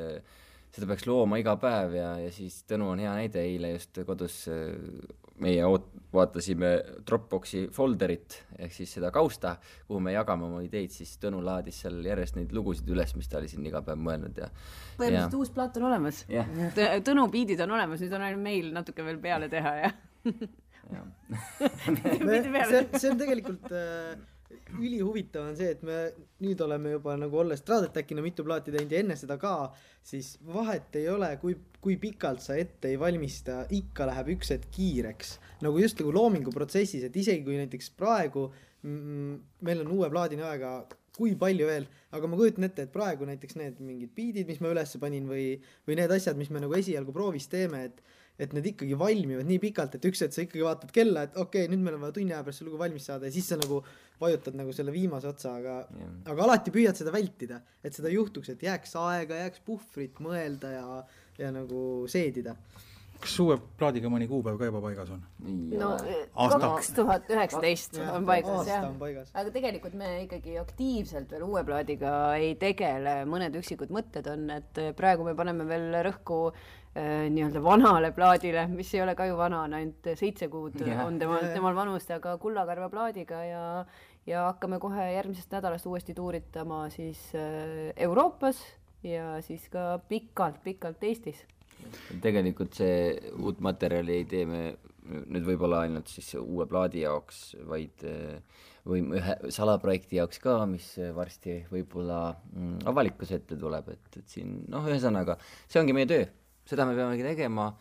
seda 0.71 0.87
peaks 0.89 1.05
looma 1.05 1.37
iga 1.37 1.53
päev 1.61 1.95
ja, 1.99 2.11
ja 2.25 2.31
siis 2.33 2.63
Tõnu 2.67 2.89
on 2.93 2.99
hea 3.03 3.13
näide, 3.13 3.43
eile 3.43 3.75
just 3.75 4.01
kodus 4.07 4.47
meie 5.41 5.65
oot-, 5.67 5.89
vaatasime 6.13 6.71
Dropboxi 7.07 7.65
folderit, 7.73 8.37
ehk 8.59 8.73
siis 8.75 8.91
seda 8.97 9.11
kausta, 9.15 9.55
kuhu 9.87 10.01
me 10.03 10.13
jagame 10.15 10.47
oma 10.47 10.61
ideid, 10.65 10.91
siis 10.95 11.13
Tõnu 11.21 11.41
laadis 11.45 11.81
seal 11.83 12.01
järjest 12.05 12.37
neid 12.39 12.51
lugusid 12.55 12.89
üles, 12.91 13.15
mis 13.17 13.29
ta 13.31 13.39
oli 13.39 13.51
siin 13.51 13.65
iga 13.67 13.83
päev 13.85 14.01
mõelnud 14.01 14.41
ja 14.41 14.49
põhimõtteliselt 14.99 15.37
uus 15.39 15.53
plaat 15.55 15.77
on 15.79 15.87
olemas 15.91 16.25
yeah.. 16.31 16.49
Tõnu 17.05 17.27
biidid 17.31 17.63
on 17.65 17.77
olemas, 17.77 18.03
nüüd 18.03 18.17
on 18.17 18.27
ainult 18.27 18.43
meil 18.43 18.73
natuke 18.75 19.05
veel 19.07 19.21
peale 19.23 19.49
teha 19.51 19.75
ja 19.79 19.93
see, 20.91 22.83
see 22.99 23.09
on 23.09 23.19
tegelikult 23.21 23.71
äh, 23.71 24.17
ülihuvitav 24.79 25.49
on 25.49 25.57
see, 25.59 25.71
et 25.75 25.83
me 25.87 25.97
nüüd 26.43 26.61
oleme 26.65 26.95
juba 26.95 27.15
nagu 27.19 27.41
olles 27.43 27.61
Stradetacina 27.63 28.23
mitu 28.25 28.45
plaati 28.47 28.73
teinud 28.73 28.93
ja 28.93 29.01
enne 29.03 29.17
seda 29.19 29.37
ka, 29.41 29.71
siis 30.03 30.33
vahet 30.45 30.95
ei 30.99 31.09
ole, 31.11 31.33
kui, 31.41 31.57
kui 31.83 31.97
pikalt 32.01 32.43
sa 32.43 32.57
ette 32.59 32.91
ei 32.91 32.99
valmista, 32.99 33.63
ikka 33.77 34.07
läheb 34.11 34.33
üks 34.37 34.53
hetk 34.55 34.71
kiireks. 34.75 35.37
nagu 35.61 35.79
just 35.79 35.99
nagu 36.01 36.13
loominguprotsessis, 36.15 37.05
et 37.07 37.15
isegi 37.15 37.45
kui 37.45 37.59
näiteks 37.59 37.93
praegu 37.97 38.49
meil 38.81 39.83
on 39.83 39.91
uue 39.93 40.09
plaadini 40.09 40.41
aega 40.41 40.79
kui 41.15 41.35
palju 41.37 41.67
veel, 41.67 41.85
aga 42.15 42.29
ma 42.29 42.39
kujutan 42.39 42.65
ette, 42.65 42.87
et 42.87 42.93
praegu 42.93 43.27
näiteks 43.27 43.57
need 43.59 43.81
mingid 43.83 44.13
biidid, 44.15 44.47
mis 44.49 44.61
ma 44.63 44.71
ülesse 44.71 44.99
panin 45.01 45.27
või, 45.29 45.59
või 45.87 45.97
need 45.99 46.13
asjad, 46.15 46.39
mis 46.39 46.49
me 46.53 46.63
nagu 46.63 46.75
esialgu 46.77 47.13
proovis 47.15 47.49
teeme, 47.51 47.83
et 47.89 48.01
et 48.41 48.55
need 48.57 48.71
ikkagi 48.73 48.97
valmivad 48.97 49.47
nii 49.47 49.59
pikalt, 49.61 49.97
et 49.97 50.07
üks 50.09 50.23
hetk 50.25 50.35
sa 50.35 50.45
ikkagi 50.45 50.65
vaatad 50.65 50.93
kella, 50.95 51.27
et 51.27 51.35
okei 51.37 51.65
okay,, 51.65 51.71
nüüd 51.71 51.83
meil 51.85 51.97
on 51.99 52.05
vaja 52.07 52.17
tunni 52.17 52.33
aja 52.33 52.43
pärast 52.45 52.63
see 52.63 52.69
lugu 52.69 52.79
valmis 52.81 53.05
saada 53.09 53.29
ja 53.29 53.35
siis 53.35 53.51
sa 53.51 53.59
nagu 53.61 53.81
vajutad 54.21 54.57
nagu 54.57 54.73
selle 54.75 54.93
viimase 54.93 55.29
otsa, 55.29 55.55
aga 55.61 55.79
yeah., 55.97 56.13
aga 56.33 56.47
alati 56.47 56.73
püüad 56.73 56.97
seda 56.97 57.13
vältida, 57.13 57.61
et 57.85 57.97
seda 57.97 58.13
juhtuks, 58.13 58.53
et 58.53 58.63
jääks 58.65 58.95
aega, 59.01 59.43
jääks 59.45 59.65
puhvrit 59.65 60.21
mõelda 60.23 60.73
ja, 60.77 60.87
ja 61.41 61.51
nagu 61.53 62.07
seedida. 62.11 62.55
Kas 63.21 63.35
uue 63.43 63.53
plaadiga 63.77 64.09
mõni 64.09 64.25
kuupäev 64.25 64.55
ka 64.57 64.65
juba 64.65 64.79
paigas 64.81 65.11
on? 65.13 65.19
no 65.77 65.91
kaks 66.33 66.87
tuhat 66.97 67.29
üheksateist 67.29 67.99
on 68.01 68.25
paigas 68.25 68.65
jah, 68.65 68.87
aga 68.97 69.53
tegelikult 69.53 69.93
me 69.99 70.09
ikkagi 70.23 70.57
aktiivselt 70.57 71.29
veel 71.35 71.45
uue 71.45 71.61
plaadiga 71.67 72.15
ei 72.41 72.55
tegele, 72.61 73.19
mõned 73.29 73.59
üksikud 73.61 73.93
mõtted 73.93 74.25
on, 74.31 74.49
et 74.57 74.81
praegu 74.97 75.27
me 75.27 75.35
paneme 75.37 75.69
veel 75.69 75.99
rõhku 76.09 76.47
nii-öelda 76.95 77.61
vanale 77.63 78.09
plaadile, 78.11 78.65
mis 78.67 78.89
ei 78.95 79.01
ole 79.05 79.13
ka 79.15 79.23
ju 79.29 79.37
vana, 79.39 79.61
on 79.63 79.73
ainult 79.77 80.09
seitse 80.19 80.49
kuud 80.51 80.73
yeah. 80.83 81.05
on 81.05 81.19
temal, 81.21 81.45
temal 81.53 81.75
vanust, 81.77 82.11
aga 82.11 82.33
Kullakarva 82.41 82.89
plaadiga 82.91 83.43
ja 83.47 83.61
ja 84.27 84.45
hakkame 84.49 84.79
kohe 84.79 85.07
järgmisest 85.15 85.53
nädalast 85.55 85.87
uuesti 85.89 86.13
tuuritama 86.13 86.83
siis 86.93 87.19
äh, 87.35 87.93
Euroopas 87.95 88.59
ja 89.03 89.41
siis 89.41 89.67
ka 89.69 89.99
pikalt-pikalt 90.09 91.03
Eestis. 91.03 91.45
tegelikult 92.21 92.77
see 92.77 93.17
uut 93.39 93.59
materjali 93.59 94.19
ei 94.21 94.25
tee 94.29 94.45
me 94.45 94.61
nüüd 95.01 95.47
võib-olla 95.47 95.81
ainult 95.87 96.11
siis 96.13 96.35
uue 96.37 96.67
plaadi 96.69 97.01
jaoks, 97.01 97.39
vaid 97.67 98.03
äh, 98.05 98.67
või 98.85 99.01
ühe 99.17 99.35
salaprojekti 99.53 100.19
jaoks 100.19 100.39
ka, 100.41 100.59
mis 100.69 100.93
varsti 101.15 101.57
võib-olla 101.71 102.21
mm, 102.53 102.83
avalikkuse 102.89 103.41
ette 103.41 103.57
tuleb, 103.57 103.89
et, 103.95 104.21
et 104.21 104.37
siin 104.37 104.61
noh, 104.69 104.85
ühesõnaga 104.85 105.39
see 105.65 105.81
ongi 105.81 105.97
meie 105.97 106.09
töö, 106.09 106.29
seda 106.71 106.87
me 106.87 106.95
peamegi 106.97 107.25
tegema 107.25 107.71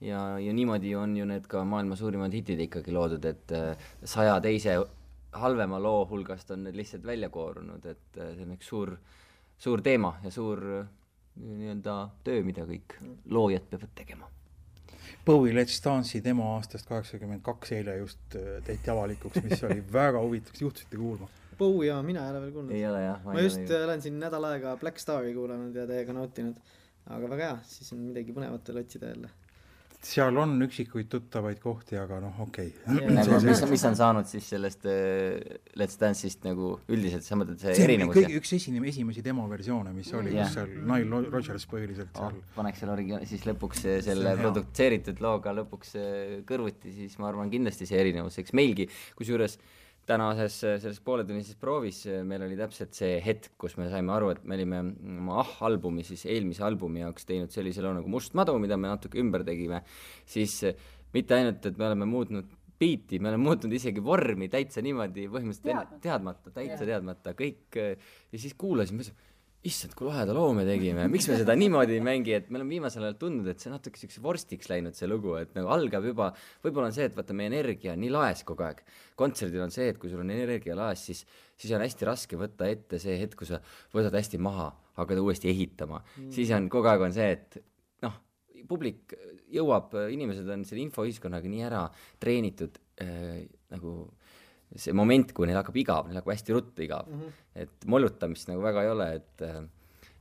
ja, 0.00 0.38
ja 0.38 0.52
niimoodi 0.52 0.94
on 0.96 1.16
ju 1.16 1.26
need 1.28 1.46
ka 1.50 1.64
maailma 1.64 1.96
suurimad 1.96 2.34
hitid 2.34 2.60
ikkagi 2.66 2.94
loodud, 2.94 3.24
et 3.24 3.52
äh, 3.56 3.88
saja 4.04 4.38
teise 4.44 4.76
halvema 5.36 5.80
loo 5.82 6.04
hulgast 6.10 6.50
on 6.54 6.64
need 6.66 6.76
lihtsalt 6.78 7.04
välja 7.06 7.28
koorunud, 7.32 7.84
et 7.86 8.20
äh, 8.20 8.32
see 8.36 8.46
on 8.46 8.54
üks 8.56 8.70
suur, 8.72 8.94
suur 9.58 9.82
teema 9.84 10.16
ja 10.24 10.32
suur 10.32 10.62
äh, 10.80 10.86
nii-öelda 11.36 11.98
töö, 12.24 12.42
mida 12.44 12.64
kõik 12.68 12.96
loojad 13.28 13.68
peavad 13.70 13.92
tegema. 13.96 14.30
Bowie 15.26 15.52
Let's 15.54 15.80
Dance'i 15.82 16.22
demo 16.22 16.52
aastast 16.54 16.86
kaheksakümmend 16.88 17.42
kaks 17.46 17.72
eile 17.74 17.96
just 17.98 18.36
tehti 18.66 18.90
avalikuks, 18.90 19.42
mis 19.44 19.64
oli 19.66 19.82
väga 19.98 20.22
huvitav, 20.22 20.54
kas 20.54 20.62
juhtusite 20.62 20.98
kuulma? 21.00 21.28
Bowie 21.58 21.88
jaa, 21.88 21.98
mina 22.04 22.24
ei 22.24 22.30
ole 22.30 22.40
veel 22.44 22.52
kuulnud. 22.54 22.72
ei 22.76 22.86
ole 22.86 23.02
jah. 23.02 23.22
ma 23.24 23.40
just 23.40 23.70
olen 23.82 24.02
siin 24.04 24.18
nädal 24.20 24.44
aega 24.48 24.76
Black 24.80 25.00
Stari 25.02 25.34
kuulanud 25.34 25.76
ja 25.76 25.86
täiega 25.88 26.14
nautinud. 26.16 26.58
Aga 27.06 27.32
väga 27.32 27.50
hea, 27.50 27.56
siis 27.70 27.92
on 27.96 28.06
midagi 28.10 28.34
põnevat 28.36 28.72
veel 28.72 28.84
otsida 28.84 29.12
jälle 29.14 29.32
seal 30.06 30.36
on 30.38 30.52
üksikuid 30.66 31.08
tuttavaid 31.10 31.58
kohti, 31.60 31.96
aga 31.98 32.18
noh, 32.22 32.40
okei 32.44 32.68
okay. 32.84 33.08
nagu 33.16 33.38
mis, 33.46 33.62
mis 33.70 33.84
on 33.88 33.96
saanud 33.98 34.28
siis 34.28 34.48
sellest 34.52 34.84
uh, 34.90 35.56
Let's 35.80 35.98
Dance'ist 36.00 36.44
nagu 36.46 36.74
üldiselt, 36.92 37.24
sa 37.26 37.38
mõtled 37.38 37.60
see, 37.62 37.74
see 37.78 37.86
erinevus? 37.88 38.18
kõige, 38.18 38.36
üks 38.40 38.52
esine, 38.58 38.82
esimesi 38.90 39.24
demoversioone, 39.26 39.94
mis 39.96 40.12
oli 40.16 40.34
yeah., 40.36 40.46
kus 40.46 40.58
seal 40.60 40.76
Nile 40.90 41.22
Rodgers 41.32 41.66
põhiliselt 41.70 42.20
oh, 42.20 42.28
seal 42.28 42.44
paneks 42.58 42.82
selle 42.82 42.94
origina-, 42.94 43.22
siis 43.28 43.46
lõpuks 43.48 43.86
selle 44.06 44.36
produtseeritud 44.42 45.24
looga 45.24 45.56
lõpuks 45.56 45.96
kõrvuti, 46.48 46.94
siis 47.00 47.18
ma 47.22 47.32
arvan 47.32 47.50
kindlasti 47.52 47.88
see 47.88 47.98
erinevus, 48.04 48.38
eks 48.42 48.54
meilgi, 48.56 48.90
kusjuures 49.18 49.58
uh, 49.58 49.85
tänases 50.06 50.58
selles 50.62 51.00
pooletunnises 51.04 51.58
proovis 51.60 52.04
meil 52.26 52.44
oli 52.46 52.58
täpselt 52.58 52.94
see 52.96 53.16
hetk, 53.24 53.54
kus 53.60 53.76
me 53.80 53.88
saime 53.90 54.14
aru, 54.14 54.30
et 54.34 54.44
me 54.46 54.58
olime 54.58 54.82
oma 55.16 55.40
ah-albumi 55.42 56.04
siis 56.06 56.26
eelmise 56.30 56.64
albumi 56.66 57.02
jaoks 57.02 57.26
teinud 57.28 57.54
sellise 57.54 57.84
loo 57.84 57.94
nagu 57.96 58.10
Must 58.12 58.36
madu, 58.38 58.54
mida 58.62 58.78
me 58.78 58.92
natuke 58.92 59.20
ümber 59.22 59.44
tegime, 59.46 59.82
siis 60.28 60.60
mitte 61.14 61.36
ainult, 61.36 61.66
et 61.66 61.78
me 61.78 61.88
oleme 61.88 62.08
muutnud 62.10 62.54
biiti, 62.78 63.18
me 63.18 63.30
oleme 63.32 63.48
muutnud 63.48 63.72
isegi 63.72 64.02
vormi 64.04 64.50
täitsa 64.52 64.82
niimoodi 64.84 65.26
põhimõtteliselt 65.32 65.64
teadmata, 65.64 66.02
teadmata, 66.04 66.52
täitsa 66.58 66.88
teadmata, 66.88 67.32
kõik 67.38 67.78
ja 67.80 68.40
siis 68.40 68.54
kuulasime, 68.58 69.06
issand, 69.66 69.94
kui 69.98 70.06
laheda 70.08 70.34
loo 70.36 70.52
me 70.56 70.64
tegime, 70.66 71.06
miks 71.10 71.26
me 71.30 71.36
seda 71.40 71.54
niimoodi 71.58 71.96
ei 71.96 72.02
mängi, 72.04 72.34
et 72.36 72.48
me 72.50 72.60
oleme 72.60 72.76
viimasel 72.76 73.06
ajal 73.06 73.16
tundnud, 73.20 73.48
et 73.50 73.62
see 73.62 73.72
natuke 73.72 74.00
siukse 74.00 74.22
vorstiks 74.24 74.70
läinud, 74.70 74.96
see 74.96 75.08
lugu, 75.10 75.34
et 75.40 75.52
nagu 75.56 75.70
algab 75.74 76.06
juba, 76.06 76.30
võib-olla 76.64 76.90
on 76.90 76.96
see, 76.96 77.08
et 77.10 77.16
vaata, 77.16 77.36
meie 77.36 77.50
energia 77.50 77.94
on 77.96 78.02
nii 78.04 78.12
laes 78.14 78.44
kogu 78.46 78.66
aeg. 78.66 78.82
kontserdil 79.18 79.64
on 79.64 79.74
see, 79.74 79.88
et 79.92 80.00
kui 80.00 80.12
sul 80.12 80.22
on 80.22 80.32
energia 80.34 80.76
laes, 80.78 81.06
siis, 81.08 81.24
siis 81.58 81.72
on 81.76 81.84
hästi 81.84 82.08
raske 82.08 82.40
võtta 82.40 82.68
ette 82.70 83.00
see 83.02 83.16
hetk, 83.20 83.38
kui 83.40 83.48
sa 83.48 83.60
võtad 83.94 84.14
hästi 84.16 84.40
maha, 84.42 84.70
hakkad 85.00 85.22
uuesti 85.22 85.50
ehitama 85.52 86.02
mm., 86.02 86.30
siis 86.36 86.52
on 86.56 86.70
kogu 86.72 86.92
aeg 86.92 87.06
on 87.08 87.16
see, 87.16 87.30
et 87.36 87.58
noh, 88.06 88.20
publik 88.68 89.16
jõuab, 89.52 89.94
inimesed 90.14 90.48
on 90.52 90.66
selle 90.68 90.84
infoühiskonnaga 90.86 91.50
nii 91.50 91.66
ära 91.66 91.86
treenitud 92.22 92.78
äh, 93.02 93.46
nagu 93.72 93.98
see 94.74 94.92
moment, 94.96 95.32
kui 95.32 95.46
neil 95.46 95.60
hakkab 95.60 95.76
igav, 95.80 96.08
neil 96.08 96.20
hakkab 96.20 96.34
hästi 96.34 96.56
ruttu 96.56 96.84
igav 96.84 97.06
mm, 97.08 97.20
-hmm. 97.20 97.32
et 97.62 97.86
mollutamist 97.86 98.48
nagu 98.50 98.62
väga 98.62 98.82
ei 98.82 98.90
ole, 98.90 99.08
et 99.20 99.46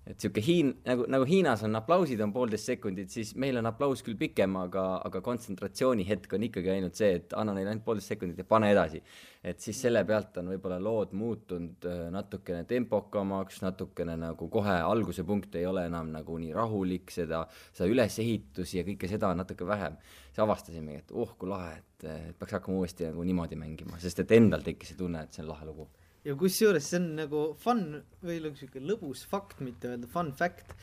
et 0.06 0.22
sihuke 0.22 0.42
Hiin-, 0.46 0.74
nagu, 0.86 1.06
nagu 1.10 1.26
Hiinas 1.26 1.64
on 1.66 1.78
aplausid 1.80 2.20
on 2.22 2.34
poolteist 2.34 2.70
sekundit, 2.70 3.10
siis 3.10 3.32
meil 3.42 3.58
on 3.58 3.66
aplaus 3.70 4.04
küll 4.06 4.18
pikem, 4.20 4.54
aga, 4.60 4.84
aga 5.08 5.22
kontsentratsioonihetk 5.26 6.36
on 6.38 6.46
ikkagi 6.46 6.72
ainult 6.76 7.00
see, 7.00 7.16
et 7.20 7.34
anna 7.38 7.56
neile 7.58 7.74
ainult 7.74 7.86
poolteist 7.88 8.14
sekundit 8.14 8.44
ja 8.44 8.46
pane 8.48 8.70
edasi. 8.74 9.02
et 9.46 9.62
siis 9.62 9.78
selle 9.82 10.02
pealt 10.06 10.38
on 10.42 10.48
võib-olla 10.50 10.80
lood 10.82 11.12
muutunud 11.14 11.86
äh, 11.90 12.06
natukene 12.14 12.64
tempokamaks, 12.70 13.60
natukene 13.62 14.16
nagu 14.18 14.48
kohe 14.50 14.78
alguse 14.82 15.26
punkt 15.26 15.56
ei 15.56 15.66
ole 15.70 15.86
enam 15.86 16.10
nagu 16.14 16.38
nii 16.42 16.54
rahulik, 16.54 17.14
seda, 17.14 17.44
seda 17.74 17.90
ülesehitusi 17.90 18.80
ja 18.80 18.86
kõike 18.88 19.10
seda 19.10 19.30
on 19.34 19.42
natuke 19.42 19.68
vähem. 19.68 19.98
siis 20.30 20.42
avastasimegi, 20.46 21.04
et 21.06 21.14
oh 21.14 21.36
kui 21.38 21.50
lahe, 21.50 21.78
et 21.78 22.10
peaks 22.40 22.58
hakkama 22.58 22.82
uuesti 22.82 23.10
nagu 23.10 23.26
niimoodi 23.26 23.58
mängima, 23.58 24.02
sest 24.02 24.26
et 24.26 24.34
endal 24.38 24.66
tekkis 24.66 24.94
see 24.94 25.02
tunne, 25.02 25.26
et 25.26 25.34
see 25.34 25.46
on 25.46 25.54
lahe 25.54 25.70
lugu 25.70 25.90
ja 26.26 26.36
kusjuures 26.40 26.90
see 26.90 27.00
on 27.02 27.12
nagu 27.22 27.46
fun 27.62 27.86
või 28.26 28.40
nagu 28.44 28.58
sihuke 28.58 28.82
lõbus 28.82 29.26
fakt, 29.30 29.62
mitte 29.66 29.92
öelda 29.92 30.10
fun 30.12 30.34
fact, 30.36 30.74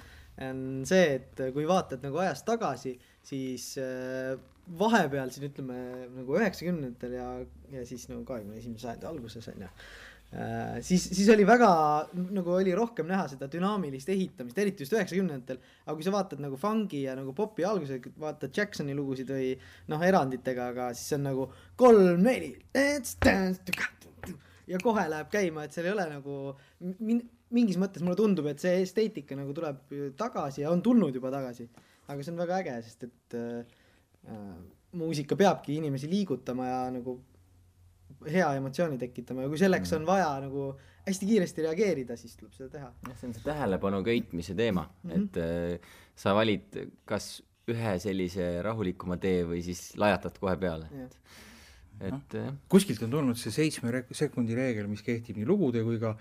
on 0.43 0.83
see, 0.89 1.19
et 1.19 1.43
kui 1.55 1.67
vaatad 1.69 2.05
nagu 2.07 2.23
ajas 2.23 2.45
tagasi, 2.47 2.95
siis 3.27 3.73
äh, 3.83 4.39
vahepeal 4.79 5.33
siin 5.33 5.51
ütleme 5.51 5.77
nagu 6.15 6.39
üheksakümnendatel 6.39 7.19
ja, 7.19 7.27
ja 7.75 7.85
siis 7.89 8.07
nagu 8.11 8.25
kahekümne 8.27 8.59
esimese 8.61 8.87
sajandi 8.87 9.09
alguses 9.11 9.49
on 9.51 9.65
ju 9.65 9.69
äh,. 9.69 10.79
siis, 10.87 11.09
siis 11.11 11.29
oli 11.35 11.45
väga 11.47 11.71
nagu 12.15 12.55
oli 12.55 12.75
rohkem 12.79 13.11
näha 13.11 13.27
seda 13.35 13.51
dünaamilist 13.53 14.13
ehitamist, 14.15 14.59
eriti 14.59 14.87
just 14.87 14.95
üheksakümnendatel. 14.97 15.59
aga 15.85 15.97
kui 15.99 16.07
sa 16.07 16.15
vaatad 16.15 16.43
nagu 16.45 16.59
fungi 16.61 17.03
ja 17.09 17.17
nagu 17.19 17.35
popi 17.37 17.67
alguse, 17.69 17.99
vaatad 18.23 18.55
Jacksoni 18.57 18.95
lugusid 18.97 19.35
või 19.35 19.53
noh, 19.93 20.07
eranditega, 20.07 20.71
aga 20.73 20.93
siis 20.95 21.11
see 21.11 21.19
on 21.19 21.29
nagu 21.33 21.49
kolm-neli, 21.83 22.55
ja 24.71 24.81
kohe 24.83 25.07
läheb 25.11 25.31
käima, 25.33 25.65
et 25.67 25.75
seal 25.75 25.89
ei 25.89 25.95
ole 25.95 26.07
nagu 26.11 26.37
min-, 27.01 27.25
mingis 27.55 27.79
mõttes 27.81 28.05
mulle 28.05 28.19
tundub, 28.19 28.49
et 28.51 28.63
see 28.63 28.83
esteetika 28.83 29.37
nagu 29.39 29.55
tuleb 29.57 29.97
tagasi 30.19 30.65
ja 30.65 30.71
on 30.73 30.83
tulnud 30.85 31.15
juba 31.15 31.33
tagasi. 31.35 31.69
aga 32.09 32.23
see 32.23 32.33
on 32.33 32.41
väga 32.43 32.63
äge, 32.63 32.79
sest 32.87 33.05
et 33.09 33.37
äh, 33.39 33.77
äh, 34.29 34.57
muusika 34.99 35.37
peabki 35.39 35.77
inimesi 35.79 36.11
liigutama 36.11 36.67
ja 36.69 36.81
nagu 36.93 37.19
hea 38.29 38.49
emotsiooni 38.59 38.99
tekitama 39.01 39.47
ja 39.47 39.51
kui 39.51 39.59
selleks 39.59 39.91
mm. 39.91 40.01
on 40.01 40.07
vaja 40.07 40.33
nagu 40.45 40.67
hästi 41.07 41.29
kiiresti 41.31 41.65
reageerida, 41.67 42.17
siis 42.17 42.37
tuleb 42.39 42.53
seda 42.55 42.69
teha. 42.77 42.91
jah, 43.09 43.17
see 43.19 43.31
on 43.31 43.35
see 43.37 43.47
tähelepanu 43.47 44.03
köitmise 44.07 44.55
teema 44.59 44.85
mm, 44.85 45.11
-hmm. 45.11 45.25
et 45.25 45.41
äh, 45.43 45.95
sa 46.15 46.35
valid 46.35 46.79
kas 47.09 47.41
ühe 47.71 47.97
sellise 48.03 48.47
rahulikuma 48.63 49.17
tee 49.23 49.43
või 49.47 49.63
siis 49.63 49.93
lajatad 49.99 50.39
kohe 50.43 50.57
peale 50.59 50.89
et 52.03 52.35
no, 52.39 52.55
kuskilt 52.73 53.03
on 53.07 53.13
tulnud 53.13 53.39
see 53.39 53.53
seitsme 53.55 54.05
sekundi 54.15 54.57
reegel, 54.59 54.89
mis 54.91 55.05
kehtib 55.07 55.39
nii 55.39 55.47
lugude 55.49 55.85
kui 55.87 56.01
ka 56.03 56.17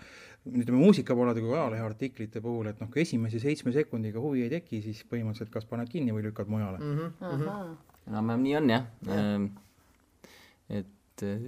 ütleme 0.49 0.79
muusikapoolede 0.81 1.41
kui 1.43 1.53
ajaleheartiklite 1.53 2.41
puhul, 2.41 2.71
et 2.71 2.79
noh, 2.81 2.89
kui 2.93 3.03
esimese 3.03 3.41
seitsme 3.41 3.73
sekundiga 3.75 4.21
huvi 4.21 4.45
ei 4.47 4.53
teki, 4.53 4.81
siis 4.85 5.03
põhimõtteliselt 5.09 5.53
kas 5.53 5.67
paned 5.69 5.89
kinni 5.91 6.13
või 6.15 6.25
lükkad 6.27 6.49
mujale 6.49 6.81
mm. 6.81 7.11
-hmm. 7.19 7.75
enam-vähem 8.09 8.45
nii 8.47 8.55
on 8.61 8.71
jah 8.73 8.87
ja. 9.07 9.17
Ähm, 9.17 9.49
et 10.69 11.25
äh, 11.27 11.45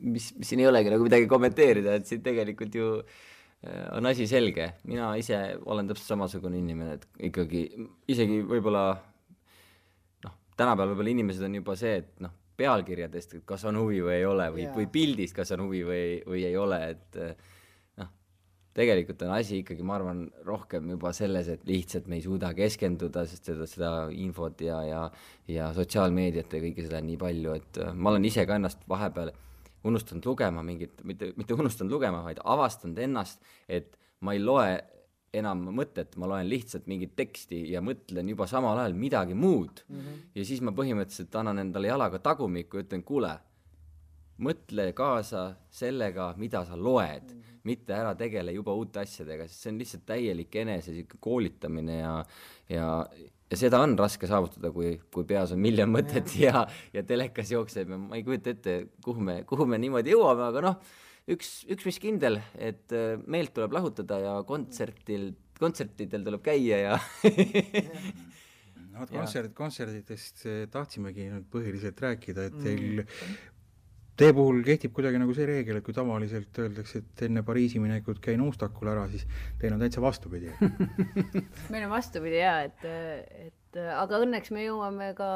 mis, 0.00 0.32
mis 0.38 0.48
siin 0.48 0.62
ei 0.64 0.70
olegi 0.70 0.90
nagu 0.90 1.06
midagi 1.06 1.30
kommenteerida, 1.30 1.94
et 1.98 2.10
siin 2.10 2.22
tegelikult 2.24 2.74
ju 2.74 2.90
äh, 2.98 3.86
on 3.94 4.06
asi 4.10 4.26
selge, 4.26 4.72
mina 4.90 5.14
ise 5.20 5.40
olen 5.64 5.90
täpselt 5.90 6.14
samasugune 6.14 6.58
inimene, 6.58 6.98
et 6.98 7.24
ikkagi 7.30 7.64
isegi 8.10 8.42
võib-olla 8.42 8.86
noh, 10.26 10.38
tänapäeval 10.56 10.94
võib-olla 10.94 11.14
inimesed 11.14 11.46
on 11.46 11.60
juba 11.62 11.78
see, 11.78 12.00
et 12.02 12.24
noh, 12.24 12.34
pealkirjadest, 12.56 13.38
et 13.38 13.44
kas 13.48 13.64
on 13.68 13.78
huvi 13.80 14.02
või 14.04 14.18
ei 14.18 14.26
ole 14.28 14.48
või, 14.54 14.68
või 14.76 14.88
pildist, 14.92 15.36
kas 15.36 15.54
on 15.56 15.66
huvi 15.66 15.82
või, 15.86 16.06
või 16.26 16.44
ei 16.48 16.56
ole, 16.60 16.78
et 16.94 17.20
noh, 18.00 18.10
tegelikult 18.76 19.24
on 19.26 19.34
asi 19.36 19.62
ikkagi, 19.62 19.86
ma 19.86 19.96
arvan, 19.98 20.24
rohkem 20.46 20.90
juba 20.94 21.14
selles, 21.16 21.48
et 21.52 21.64
lihtsalt 21.68 22.10
me 22.10 22.18
ei 22.20 22.26
suuda 22.26 22.52
keskenduda, 22.56 23.24
sest 23.30 23.52
seda, 23.52 23.68
seda 23.70 23.94
infot 24.12 24.60
ja, 24.64 24.82
ja 24.88 25.06
ja 25.50 25.72
sotsiaalmeediat 25.76 26.52
ja 26.52 26.62
kõike 26.66 26.86
seda 26.86 27.00
on 27.00 27.08
nii 27.10 27.20
palju, 27.20 27.56
et 27.58 27.82
ma 27.94 28.12
olen 28.12 28.28
ise 28.28 28.46
ka 28.48 28.60
ennast 28.60 28.84
vahepeal 28.88 29.32
unustanud 29.88 30.26
lugema 30.26 30.62
mingit, 30.62 31.00
mitte, 31.04 31.32
mitte 31.36 31.54
unustanud 31.58 31.92
lugema, 31.92 32.22
vaid 32.22 32.40
avastanud 32.44 32.98
ennast, 33.02 33.42
et 33.68 33.96
ma 34.22 34.36
ei 34.36 34.42
loe 34.42 34.76
enam 35.32 35.64
mõtet, 35.72 36.16
ma 36.20 36.28
loen 36.28 36.48
lihtsalt 36.48 36.88
mingit 36.90 37.14
teksti 37.16 37.62
ja 37.72 37.80
mõtlen 37.84 38.28
juba 38.28 38.46
samal 38.50 38.82
ajal 38.82 38.96
midagi 38.98 39.34
muud 39.34 39.80
mm. 39.86 39.98
-hmm. 39.98 40.20
ja 40.36 40.44
siis 40.44 40.60
ma 40.60 40.74
põhimõtteliselt 40.76 41.38
annan 41.40 41.62
endale 41.64 41.88
jalaga 41.88 42.20
tagumikku 42.20 42.78
ja 42.78 42.84
ütlen, 42.84 43.04
kuule, 43.06 43.32
mõtle 44.42 44.90
kaasa 44.96 45.52
sellega, 45.72 46.32
mida 46.36 46.64
sa 46.68 46.76
loed 46.76 47.32
mm, 47.32 47.38
-hmm. 47.38 47.60
mitte 47.64 47.94
ära 47.96 48.14
tegele 48.14 48.52
juba 48.52 48.74
uute 48.74 49.00
asjadega, 49.00 49.46
sest 49.48 49.62
see 49.62 49.72
on 49.72 49.78
lihtsalt 49.78 50.04
täielik 50.06 50.56
enese 50.56 50.92
sihuke 50.92 51.20
koolitamine 51.20 51.98
ja, 51.98 52.16
ja, 52.68 52.88
ja 53.50 53.56
seda 53.56 53.80
on 53.80 53.96
raske 53.98 54.26
saavutada, 54.26 54.72
kui, 54.72 54.98
kui 55.12 55.24
peas 55.24 55.52
on 55.52 55.60
miljon 55.60 55.88
mõtet 55.92 56.34
ja, 56.36 56.52
ja, 56.52 56.66
ja 56.92 57.02
telekas 57.02 57.52
jookseb 57.52 57.88
ja 57.88 57.98
ma 57.98 58.20
ei 58.20 58.24
kujuta 58.26 58.52
ette, 58.52 58.76
kuhu 59.04 59.20
me, 59.20 59.44
kuhu 59.48 59.66
me 59.66 59.80
niimoodi 59.80 60.12
jõuame, 60.12 60.50
aga 60.50 60.66
noh 60.68 61.00
üks, 61.30 61.62
üks 61.70 61.86
mis 61.88 62.00
kindel, 62.02 62.40
et 62.58 62.92
äh, 62.96 63.14
meelt 63.30 63.54
tuleb 63.56 63.74
lahutada 63.76 64.18
ja 64.22 64.34
kontsertil, 64.48 65.32
kontsertidel 65.60 66.26
tuleb 66.26 66.42
käia 66.46 66.80
ja 66.80 66.98
no 68.92 69.02
vot 69.02 69.12
kontsert, 69.14 69.54
kontserditest 69.58 70.46
äh, 70.48 70.64
tahtsimegi 70.72 71.28
nüüd 71.30 71.48
põhiliselt 71.52 72.02
rääkida, 72.02 72.48
et 72.50 72.58
teil 72.64 73.02
mm. 73.04 73.20
Teie 74.12 74.34
puhul 74.36 74.60
kehtib 74.66 74.92
kuidagi 74.92 75.16
nagu 75.16 75.32
see 75.32 75.46
reegel, 75.48 75.78
et 75.78 75.86
kui 75.86 75.94
tavaliselt 75.96 76.58
öeldakse, 76.60 77.00
et 77.00 77.22
enne 77.30 77.40
Pariisi 77.46 77.80
minekut 77.80 78.20
käin 78.20 78.42
Uustakul 78.44 78.90
ära, 78.92 79.06
siis 79.08 79.24
teil 79.60 79.72
on 79.72 79.80
täitsa 79.80 80.02
vastupidi. 80.04 80.52
Meil 81.72 81.86
on 81.86 81.94
vastupidi 81.94 82.42
jaa, 82.42 82.58
et, 82.68 82.84
et 83.46 83.80
aga 83.80 84.20
õnneks 84.20 84.52
me 84.52 84.66
jõuame 84.66 85.08
ka 85.16 85.30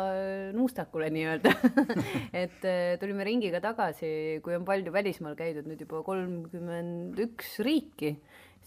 nuustakule 0.53 1.09
nii-öelda. 1.15 1.55
Et 2.45 2.69
äh, 2.69 2.99
tulime 3.01 3.25
ringiga 3.25 3.63
tagasi, 3.65 4.11
kui 4.45 4.59
on 4.59 4.69
palju 4.69 4.93
välismaal 4.93 5.39
käidud, 5.39 5.65
nüüd 5.71 5.87
juba 5.87 6.05
kolmkümmend 6.05 7.17
üks 7.25 7.57
riiki, 7.65 8.13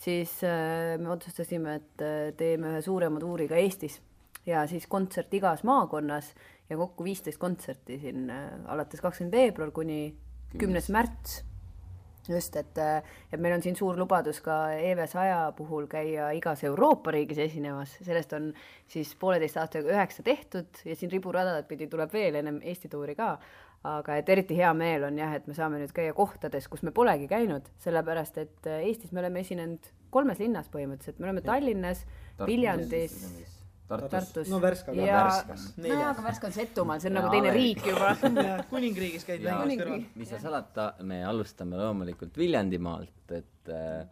siis 0.02 0.40
äh, 0.42 0.98
me 0.98 1.14
otsustasime, 1.14 1.78
et 1.84 2.08
teeme 2.40 2.74
ühe 2.74 2.82
suurema 2.82 3.22
tuuri 3.22 3.46
ka 3.52 3.62
Eestis. 3.62 4.02
Ja 4.50 4.64
siis 4.66 4.88
kontsert 4.90 5.34
igas 5.38 5.62
maakonnas 5.68 6.32
ja 6.70 6.78
kokku 6.78 7.04
viisteist 7.04 7.42
kontserti 7.42 8.00
siin 8.00 8.30
alates 8.70 9.02
kakskümmend 9.02 9.36
veebruar 9.36 9.72
kuni 9.76 10.02
kümnes. 10.58 10.90
märts. 10.90 11.44
Just, 12.30 12.54
et, 12.60 12.78
et 13.34 13.42
meil 13.42 13.56
on 13.56 13.64
siin 13.64 13.78
suur 13.80 13.98
lubadus 13.98 14.38
ka 14.46 14.76
EV 14.78 15.00
saja 15.10 15.38
puhul 15.58 15.88
käia 15.90 16.28
igas 16.38 16.62
Euroopa 16.68 17.14
riigis 17.16 17.40
esinemas, 17.42 17.96
sellest 18.06 18.36
on 18.38 18.52
siis 18.92 19.16
pooleteist 19.18 19.58
aastaga 19.58 19.90
üheksa 19.90 20.26
tehtud 20.28 20.84
ja 20.86 20.98
siin 21.00 21.10
riburadade 21.10 21.64
pidi 21.66 21.88
tuleb 21.90 22.14
veel 22.14 22.38
ennem 22.38 22.60
Eesti 22.62 22.92
tuuri 22.92 23.18
ka. 23.18 23.32
aga 23.90 24.18
et 24.20 24.30
eriti 24.30 24.58
hea 24.60 24.70
meel 24.76 25.08
on 25.08 25.18
jah, 25.18 25.34
et 25.34 25.46
me 25.48 25.56
saame 25.56 25.80
nüüd 25.80 25.94
käia 25.96 26.14
kohtades, 26.14 26.68
kus 26.68 26.84
me 26.84 26.92
polegi 26.92 27.30
käinud, 27.32 27.72
sellepärast 27.80 28.38
et 28.44 28.68
Eestis 28.76 29.14
me 29.16 29.24
oleme 29.24 29.40
esinenud 29.40 29.88
kolmes 30.12 30.44
linnas 30.44 30.68
põhimõtteliselt, 30.70 31.24
me 31.24 31.30
oleme 31.30 31.46
Tallinnas, 31.46 32.04
Viljandis 32.46 33.16
Tartus, 33.90 34.12
Tartus.. 34.12 34.50
no 34.52 34.60
Värska 34.62 34.94
ka. 34.94 34.98
ja 35.02 35.24
Värskas. 35.26 35.66
no 35.82 35.98
aga 35.98 36.24
Värska 36.28 36.50
on 36.50 36.56
Setumaal, 36.56 37.02
see 37.02 37.10
on 37.10 37.18
ja, 37.18 37.24
nagu 37.24 37.34
teine 37.34 37.54
riik 37.56 37.84
juba 37.90 38.14
kuningriigis 38.72 39.26
käid 39.26 39.44
lähimas 39.46 39.82
kõrval. 39.82 40.04
mis 40.22 40.30
seal 40.30 40.42
salata, 40.44 40.88
me 41.10 41.22
alustame 41.26 41.80
loomulikult 41.80 42.38
Viljandimaalt, 42.38 43.36
et 43.40 43.74
äh, 43.74 44.04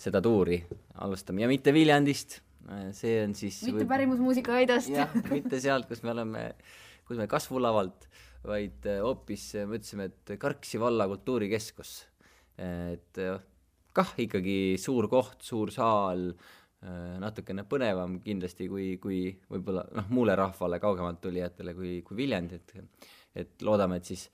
seda 0.00 0.22
tuuri 0.24 0.58
alustame 1.06 1.44
ja 1.44 1.50
mitte 1.50 1.74
Viljandist 1.76 2.40
äh,, 2.66 2.88
see 2.96 3.20
on 3.22 3.36
siis 3.38 3.60
mitte 3.68 3.84
võib... 3.84 3.92
pärimusmuusika 3.94 4.58
Aidast. 4.58 4.90
jah, 4.94 5.14
mitte 5.30 5.62
sealt, 5.62 5.86
kus 5.90 6.02
me 6.06 6.14
oleme, 6.16 6.46
kus 7.08 7.20
me 7.20 7.28
kasvulavalt, 7.30 8.08
vaid 8.50 8.88
äh, 8.90 8.98
hoopis 9.04 9.52
äh, 9.60 9.68
mõtlesime, 9.70 10.10
et 10.10 10.34
Karksi 10.42 10.82
valla 10.82 11.06
kultuurikeskus. 11.10 12.00
et 12.60 13.22
äh, 13.22 13.38
kah 13.94 14.14
ikkagi 14.22 14.78
suur 14.78 15.08
koht, 15.10 15.38
suur 15.46 15.70
saal 15.74 16.32
natukene 17.20 17.66
põnevam 17.68 18.20
kindlasti 18.24 18.68
kui, 18.70 18.94
kui 19.02 19.26
võib-olla 19.50 19.84
noh, 19.98 20.06
muule 20.16 20.36
rahvale, 20.38 20.78
kaugemalt 20.80 21.20
tulijatele 21.20 21.74
kui, 21.76 21.98
kui 22.06 22.16
Viljandi, 22.22 22.60
et 22.60 23.10
et 23.40 23.62
loodame, 23.62 24.00
et 24.00 24.08
siis 24.08 24.24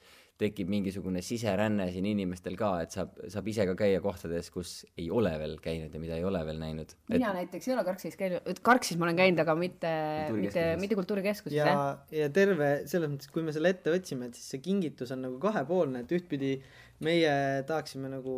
tekib 0.40 0.68
mingisugune 0.68 1.22
siseränne 1.24 1.86
siin 1.92 2.06
inimestel 2.10 2.58
ka, 2.60 2.70
et 2.84 2.92
saab, 2.92 3.14
saab 3.32 3.46
ise 3.48 3.64
ka 3.70 3.74
käia 3.78 4.02
kohtades, 4.04 4.50
kus 4.52 4.72
ei 5.00 5.08
ole 5.12 5.32
veel 5.40 5.56
käinud 5.64 5.94
ja 5.96 6.00
mida 6.00 6.18
ei 6.18 6.26
ole 6.28 6.42
veel 6.44 6.60
näinud. 6.60 6.92
mina 7.08 7.30
et... 7.30 7.38
näiteks 7.40 7.68
ei 7.68 7.74
ole 7.74 7.84
Karksis 7.86 8.18
käinud, 8.20 8.60
Karksis 8.64 9.00
ma 9.00 9.08
olen 9.08 9.20
käinud, 9.20 9.40
aga 9.46 9.54
mitte, 9.56 9.92
mitte, 10.36 10.66
mitte 10.80 10.98
kultuurikeskuses. 10.98 11.56
ja, 11.56 11.86
ja 12.12 12.28
terve, 12.36 12.70
selles 12.90 13.12
mõttes, 13.14 13.32
kui 13.32 13.46
me 13.46 13.56
selle 13.56 13.72
ette 13.72 13.94
võtsime, 13.94 14.28
et 14.28 14.36
siis 14.36 14.52
see 14.54 14.64
kingitus 14.64 15.14
on 15.16 15.24
nagu 15.24 15.40
kahepoolne, 15.40 16.04
et 16.04 16.16
ühtpidi 16.18 16.58
meie 17.04 17.32
tahaksime 17.68 18.08
nagu 18.08 18.34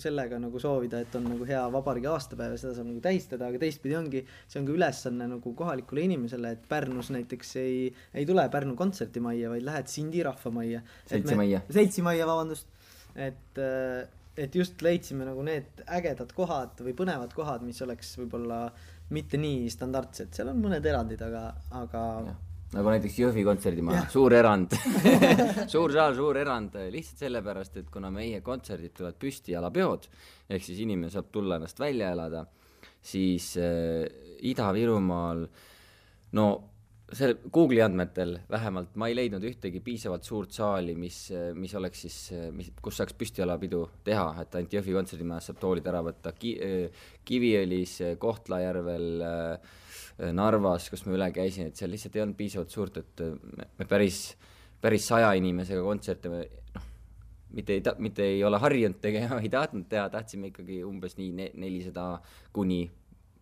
sellega 0.00 0.40
nagu 0.42 0.58
soovida, 0.62 1.00
et 1.04 1.14
on 1.18 1.28
nagu 1.30 1.46
hea 1.46 1.60
vabariigi 1.70 2.08
aastapäev 2.10 2.56
ja 2.56 2.60
seda 2.60 2.74
saab 2.78 2.88
nagu 2.90 3.02
tähistada, 3.04 3.50
aga 3.50 3.60
teistpidi 3.62 3.94
ongi, 3.98 4.22
see 4.50 4.60
on 4.60 4.66
ka 4.66 4.74
ülesanne 4.74 5.28
nagu 5.30 5.52
kohalikule 5.58 6.06
inimesele, 6.08 6.56
et 6.56 6.66
Pärnus 6.70 7.12
näiteks 7.14 7.54
ei, 7.62 7.78
ei 8.14 8.26
tule 8.26 8.46
Pärnu 8.52 8.74
kontsertimajja, 8.78 9.52
vaid 9.54 9.66
lähed 9.68 9.92
Sindi 9.92 10.24
rahvamajja. 10.26 10.82
seltsimajja. 11.12 11.62
seltsimajja, 11.78 12.26
vabandust. 12.26 12.72
et, 13.14 13.62
et 14.36 14.58
just 14.58 14.82
leidsime 14.82 15.28
nagu 15.28 15.46
need 15.46 15.86
ägedad 15.86 16.34
kohad 16.36 16.82
või 16.82 16.96
põnevad 16.98 17.38
kohad, 17.38 17.62
mis 17.66 17.78
oleks 17.86 18.16
võib-olla 18.18 18.66
mitte 19.14 19.38
nii 19.38 19.70
standardsed, 19.70 20.34
seal 20.34 20.50
on 20.50 20.58
mõned 20.64 20.90
erandid, 20.90 21.22
aga, 21.22 21.46
aga 21.84 22.02
ja 22.26 22.36
nagu 22.74 22.90
näiteks 22.90 23.18
Jõhvi 23.22 23.44
kontserdimaja, 23.46 24.04
suur 24.12 24.34
erand. 24.36 24.74
Suur 25.72 25.92
saal, 25.94 26.14
suur 26.18 26.38
erand, 26.40 26.74
lihtsalt 26.92 27.24
sellepärast, 27.26 27.80
et 27.80 27.90
kuna 27.92 28.10
meie 28.14 28.40
kontserdid 28.44 28.94
tulevad 28.96 29.18
püstijalapeod, 29.22 30.06
ehk 30.50 30.64
siis 30.64 30.82
inimene 30.82 31.10
saab 31.12 31.30
tulla 31.34 31.58
ennast 31.60 31.80
välja 31.82 32.12
elada, 32.14 32.44
siis 33.06 33.52
äh, 33.62 34.06
Ida-Virumaal 34.50 35.44
no 36.38 36.46
see 37.06 37.36
Google'i 37.54 37.84
andmetel 37.84 38.32
vähemalt 38.50 38.96
ma 38.98 39.06
ei 39.06 39.14
leidnud 39.14 39.44
ühtegi 39.46 39.78
piisavalt 39.84 40.26
suurt 40.26 40.54
saali, 40.56 40.96
mis, 40.98 41.20
mis 41.54 41.74
oleks 41.78 42.02
siis, 42.02 42.16
mis, 42.54 42.72
kus 42.82 42.98
saaks 42.98 43.14
püstijalapidu 43.18 43.84
teha, 44.06 44.32
et 44.42 44.58
ainult 44.58 44.74
Jõhvi 44.74 44.96
kontserdimajas 44.96 45.52
saab 45.52 45.60
toolid 45.62 45.86
ära 45.86 46.02
võtta. 46.02 46.34
Ki,, 46.34 46.56
Kiviõlis, 47.26 48.00
Kohtla-Järvel 48.22 49.06
Äh, 49.22 49.58
Narvas, 50.16 50.88
kus 50.88 51.04
ma 51.04 51.12
üle 51.12 51.28
käisin, 51.34 51.68
et 51.68 51.76
seal 51.76 51.90
lihtsalt 51.92 52.14
ei 52.16 52.22
olnud 52.24 52.38
piisavalt 52.38 52.72
suurt, 52.72 53.00
et 53.02 53.24
äh, 53.24 53.34
me, 53.76 53.88
päris, 53.88 54.20
päris 54.80 55.08
saja 55.10 55.34
inimesega 55.36 55.82
kontserte 55.84 56.32
me 56.32 56.44
noh, 56.72 56.86
mitte 57.56 57.76
ei 57.76 57.82
ta-, 57.84 57.96
mitte 58.00 58.24
ei 58.24 58.44
ole 58.44 58.60
harjunud 58.62 59.00
tegema, 59.02 59.40
ei 59.44 59.52
tahtnud 59.52 59.88
teha, 59.90 60.08
tahtsime 60.12 60.52
ikkagi 60.54 60.80
umbes 60.88 61.18
nii 61.20 61.34
ne-, 61.36 61.50
nelisada 61.60 62.14
kuni 62.56 62.86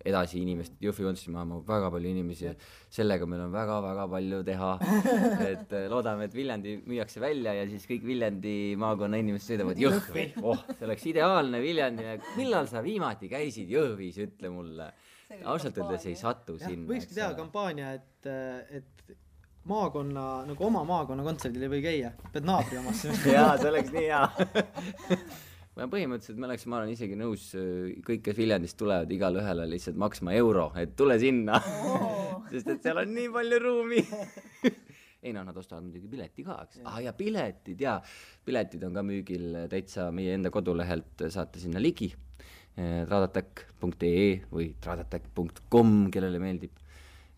edasi 0.04 0.42
inimest, 0.42 0.74
Jõhvi 0.84 1.06
kontserdimaja 1.06 1.46
mahub 1.48 1.68
väga 1.70 1.88
palju 1.94 2.10
inimesi 2.10 2.50
sellega 2.92 3.24
meil 3.30 3.46
on 3.46 3.54
väga-väga 3.54 4.04
palju 4.12 4.42
teha. 4.44 4.72
et 5.52 5.72
äh, 5.78 5.86
loodame, 5.88 6.26
et 6.26 6.34
Viljandi 6.36 6.74
müüakse 6.84 7.22
välja 7.22 7.54
ja 7.56 7.64
siis 7.70 7.86
kõik 7.88 8.04
Viljandi 8.10 8.74
maakonna 8.82 9.22
inimesed 9.22 9.54
sõidavad 9.54 9.80
Jõhvi. 9.80 10.26
oh, 10.42 10.60
see 10.74 10.90
oleks 10.90 11.06
ideaalne 11.14 11.62
Viljandi, 11.62 12.18
millal 12.36 12.68
sa 12.68 12.82
viimati 12.84 13.30
käisid 13.32 13.70
Jõhvis, 13.72 14.20
ütle 14.26 14.52
mulle 14.52 14.90
ausalt 15.44 15.78
öeldes 15.80 16.06
ei 16.10 16.16
satu 16.18 16.58
ja, 16.58 16.68
sinna. 16.68 16.88
võikski 16.90 17.16
teha 17.16 17.30
kampaania, 17.38 17.94
et, 17.98 18.28
et 18.80 19.16
maakonna, 19.68 20.44
nagu 20.48 20.66
oma 20.66 20.84
maakonna 20.88 21.24
kontserdil 21.26 21.66
ei 21.66 21.72
või 21.72 21.82
käia, 21.84 22.12
pead 22.32 22.46
naabri 22.48 22.78
omasse 22.80 23.14
jaa, 23.36 23.56
see 23.60 23.72
oleks 23.72 23.92
nii 23.94 24.06
hea. 24.06 24.22
Ma 25.74 25.88
põhimõtteliselt 25.90 26.38
me 26.38 26.46
oleks, 26.46 26.64
ma 26.70 26.76
olen 26.78 26.92
isegi 26.92 27.16
nõus, 27.18 27.48
kõik, 28.06 28.20
kes 28.28 28.36
Viljandist 28.38 28.76
tulevad, 28.78 29.10
igale 29.10 29.40
ühele 29.40 29.64
lihtsalt 29.72 29.96
maksma 29.98 30.36
euro, 30.38 30.68
et 30.78 30.92
tule 30.94 31.16
sinna. 31.18 31.58
Oh. 31.82 32.36
sest 32.52 32.68
et 32.76 32.84
seal 32.86 33.00
on 33.02 33.10
nii 33.10 33.32
palju 33.34 33.58
ruumi. 33.58 34.04
Ei 35.24 35.32
noh, 35.34 35.42
nad 35.42 35.58
ostavad 35.58 35.82
muidugi 35.82 36.06
pileti 36.12 36.44
ka, 36.46 36.60
eks. 36.62 36.78
aa 36.84 36.92
ah, 36.92 37.00
ja 37.02 37.14
piletid 37.18 37.82
jaa, 37.82 37.96
piletid 38.46 38.86
on 38.86 38.94
ka 38.94 39.02
müügil 39.02 39.64
täitsa 39.72 40.12
meie 40.14 40.36
enda 40.38 40.54
kodulehelt, 40.54 41.26
saate 41.34 41.64
sinna 41.64 41.82
ligi 41.82 42.12
Eh, 42.74 43.04
traadattack.ee 43.06 44.30
või 44.50 44.72
traadattack.com, 44.82 45.92
kellele 46.10 46.40
meeldib. 46.42 46.80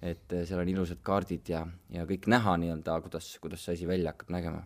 et 0.01 0.33
eh, 0.33 0.45
seal 0.49 0.61
on 0.63 0.69
ilusad 0.69 1.01
kaardid 1.05 1.49
ja, 1.49 1.63
ja 1.93 2.05
kõik 2.09 2.29
näha 2.33 2.55
nii-öelda, 2.61 2.95
kuidas, 3.05 3.29
kuidas 3.41 3.65
see 3.65 3.75
asi 3.77 3.89
välja 3.89 4.13
hakkab 4.15 4.33
nägema. 4.33 4.63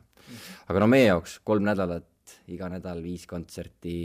aga 0.69 0.83
no 0.83 0.87
meie 0.91 1.09
jaoks 1.09 1.41
kolm 1.47 1.67
nädalat, 1.67 2.37
iga 2.55 2.69
nädal 2.71 3.03
viis 3.03 3.27
kontserti, 3.31 3.97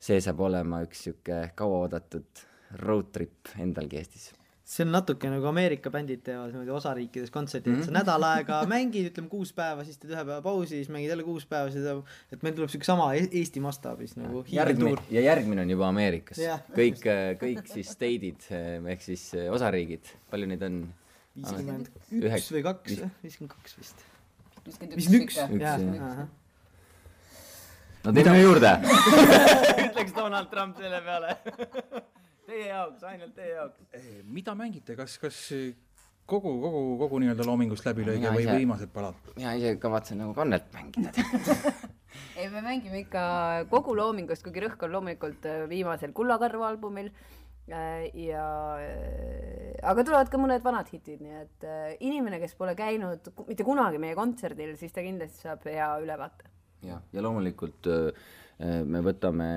see 0.00 0.20
saab 0.20 0.40
olema 0.48 0.82
üks 0.84 1.06
niisugune 1.06 1.54
kauaoodatud 1.56 2.44
road 2.84 3.08
trip 3.16 3.54
endalgi 3.56 4.00
Eestis 4.00 4.30
see 4.70 4.84
on 4.86 4.92
natuke 4.94 5.30
nagu 5.30 5.48
Ameerika 5.50 5.90
bändid 5.90 6.22
teevad 6.26 6.52
niimoodi 6.52 6.70
osariikides 6.74 7.32
kontserdid 7.34 7.72
mm, 7.72 7.78
-hmm. 7.80 7.88
et 7.88 7.90
sa 7.90 7.96
nädal 7.96 8.26
aega 8.28 8.60
mängid, 8.74 9.08
ütleme 9.10 9.30
kuus 9.32 9.50
päeva, 9.56 9.84
siis 9.86 9.98
teed 9.98 10.12
ühe 10.14 10.22
päeva 10.22 10.38
pausi, 10.44 10.76
siis 10.76 10.92
mängid 10.94 11.10
jälle 11.10 11.26
kuus 11.26 11.46
päeva, 11.50 11.72
siis 11.74 11.86
teeb, 11.86 12.04
et 12.30 12.46
meil 12.46 12.54
tuleb 12.58 12.70
siuke 12.70 12.86
sama 12.86 13.08
e-, 13.18 13.26
Eesti 13.40 13.62
mastaabis 13.64 14.14
nagu 14.20 14.44
järgmine 14.50 15.02
ja 15.10 15.24
järgmine 15.26 15.66
on 15.66 15.74
juba 15.74 15.88
Ameerikas. 15.90 16.38
Yeah.. 16.38 16.62
kõik, 16.76 17.02
kõik 17.42 17.66
siis 17.72 17.90
state'id 17.96 18.46
ehk 18.94 19.02
siis 19.02 19.26
osariigid, 19.50 20.14
palju 20.30 20.50
neid 20.50 20.62
on? 20.68 20.82
viiskümmend 21.40 21.90
üks 22.20 22.50
või 22.54 22.62
kaks, 22.66 23.02
viiskümmend 23.24 23.54
kaks 23.54 23.76
vist. 23.78 24.06
viiskümmend 24.66 25.22
üks, 25.22 25.40
jah. 25.62 26.24
no 28.04 28.14
teeme 28.14 28.38
juurde. 28.40 28.74
Ütleks 29.88 30.14
Donald 30.14 30.50
Trump 30.54 30.78
selle 30.78 31.02
peale 31.06 31.38
Teie 32.50 32.66
jaoks, 32.66 33.04
ainult 33.06 33.36
teie 33.36 33.54
jaoks. 33.54 33.86
Eh, 33.94 34.20
mida 34.26 34.56
mängite, 34.58 34.96
kas, 34.98 35.14
kas 35.22 35.38
kogu, 36.30 36.52
kogu, 36.62 36.80
kogu 37.04 37.20
nii-öelda 37.22 37.46
loomingust 37.46 37.86
läbilõige 37.86 38.32
või 38.34 38.46
viimased 38.48 38.90
palad? 38.94 39.18
mina 39.36 39.54
ise 39.58 39.76
kavatsen 39.82 40.18
nagu 40.22 40.34
Kannelt 40.36 40.66
mängida 40.74 41.12
ei, 42.38 42.48
me 42.52 42.62
mängime 42.64 43.04
ikka 43.04 43.22
kogu 43.70 43.94
loomingust, 43.98 44.42
kuigi 44.46 44.64
rõhk 44.64 44.82
on 44.86 44.94
loomulikult 44.96 45.46
äh, 45.50 45.64
viimasel 45.70 46.14
Kullakarva 46.16 46.72
albumil 46.72 47.12
ja 47.70 48.44
aga 49.86 50.02
tulevad 50.02 50.30
ka 50.32 50.38
mõned 50.42 50.64
vanad 50.64 50.88
hitid, 50.90 51.20
nii 51.22 51.36
et 51.38 51.66
inimene, 52.02 52.40
kes 52.42 52.56
pole 52.58 52.74
käinud 52.74 53.30
mitte 53.46 53.66
kunagi 53.66 54.00
meie 54.02 54.16
kontserdil, 54.18 54.72
siis 54.80 54.90
ta 54.96 55.04
kindlasti 55.06 55.44
saab 55.44 55.62
hea 55.70 55.86
ülevaate. 56.02 56.50
jah, 56.82 56.98
ja 57.14 57.22
loomulikult 57.22 57.86
me 58.90 59.04
võtame 59.06 59.50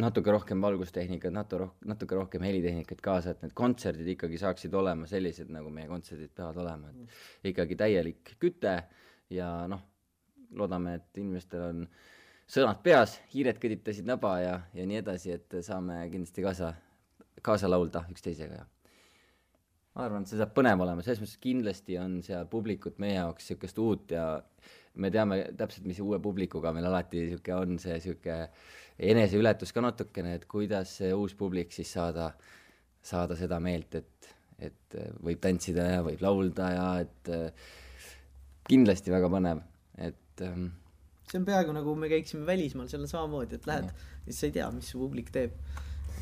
natuke 0.00 0.32
rohkem 0.32 0.62
valgustehnikat, 0.64 1.32
natuke 1.34 1.60
roh-, 1.64 1.74
natuke 1.88 2.16
rohkem 2.16 2.44
helitehnikat 2.46 3.02
kaasa, 3.04 3.34
et 3.34 3.42
need 3.44 3.54
kontserdid 3.58 4.08
ikkagi 4.14 4.40
saaksid 4.40 4.74
olema 4.74 5.08
sellised, 5.10 5.50
nagu 5.52 5.72
meie 5.74 5.88
kontserdid 5.90 6.32
peavad 6.36 6.60
olema, 6.64 6.92
et 6.92 7.52
ikkagi 7.52 7.76
täielik 7.80 8.34
küte 8.40 8.76
ja 9.32 9.50
noh, 9.68 9.82
loodame, 10.56 10.96
et 11.00 11.20
inimestel 11.20 11.66
on 11.68 11.82
sõnad 12.48 12.80
peas, 12.84 13.18
hiired 13.32 13.60
kõditasid 13.60 14.08
naba 14.08 14.36
ja, 14.40 14.54
ja 14.76 14.86
nii 14.88 15.00
edasi, 15.02 15.36
et 15.36 15.60
saame 15.64 16.02
kindlasti 16.12 16.44
kaasa, 16.44 16.72
kaasa 17.44 17.70
laulda 17.70 18.06
üksteisega 18.12 18.62
ja 18.62 18.68
ma 19.92 20.06
arvan, 20.06 20.24
et 20.24 20.32
see 20.32 20.40
saab 20.40 20.54
põnev 20.56 20.80
olema, 20.80 21.04
selles 21.04 21.20
mõttes 21.20 21.40
kindlasti 21.42 21.98
on 22.00 22.20
seal 22.24 22.46
publikut 22.52 22.96
meie 23.02 23.18
jaoks 23.18 23.50
niisugust 23.50 23.80
uut 23.82 24.14
ja 24.16 24.24
me 25.00 25.10
teame 25.12 25.38
täpselt, 25.56 25.86
mis 25.88 26.00
uue 26.04 26.18
publikuga 26.22 26.72
meil 26.74 26.86
alati 26.88 27.22
niisugune 27.22 27.58
on, 27.58 27.78
see 27.80 27.96
niisugune 27.96 28.48
eneseületus 29.12 29.72
ka 29.72 29.84
natukene, 29.84 30.36
et 30.38 30.44
kuidas 30.50 30.98
see 31.00 31.12
uus 31.16 31.34
publik 31.38 31.72
siis 31.74 31.92
saada, 31.96 32.30
saada 33.02 33.38
seda 33.38 33.58
meelt, 33.62 33.96
et, 34.02 34.32
et 34.68 34.98
võib 35.24 35.40
tantsida 35.42 35.88
ja 35.94 36.02
võib 36.06 36.22
laulda 36.24 36.68
ja 36.74 36.86
et 37.06 37.32
kindlasti 38.68 39.12
väga 39.12 39.30
põnev, 39.32 39.62
et 39.98 40.44
ähm, 40.46 40.68
see 41.30 41.40
on 41.40 41.48
peaaegu 41.48 41.74
nagu 41.74 41.94
me 41.98 42.10
käiksime 42.12 42.46
välismaal, 42.46 42.90
seal 42.92 43.02
on 43.06 43.10
samamoodi, 43.10 43.58
et 43.58 43.66
lähed 43.66 43.88
ja 43.88 44.28
siis 44.28 44.42
sa 44.42 44.50
ei 44.50 44.54
tea, 44.58 44.68
mis 44.76 44.92
su 44.92 45.00
publik 45.00 45.32
teeb 45.34 45.56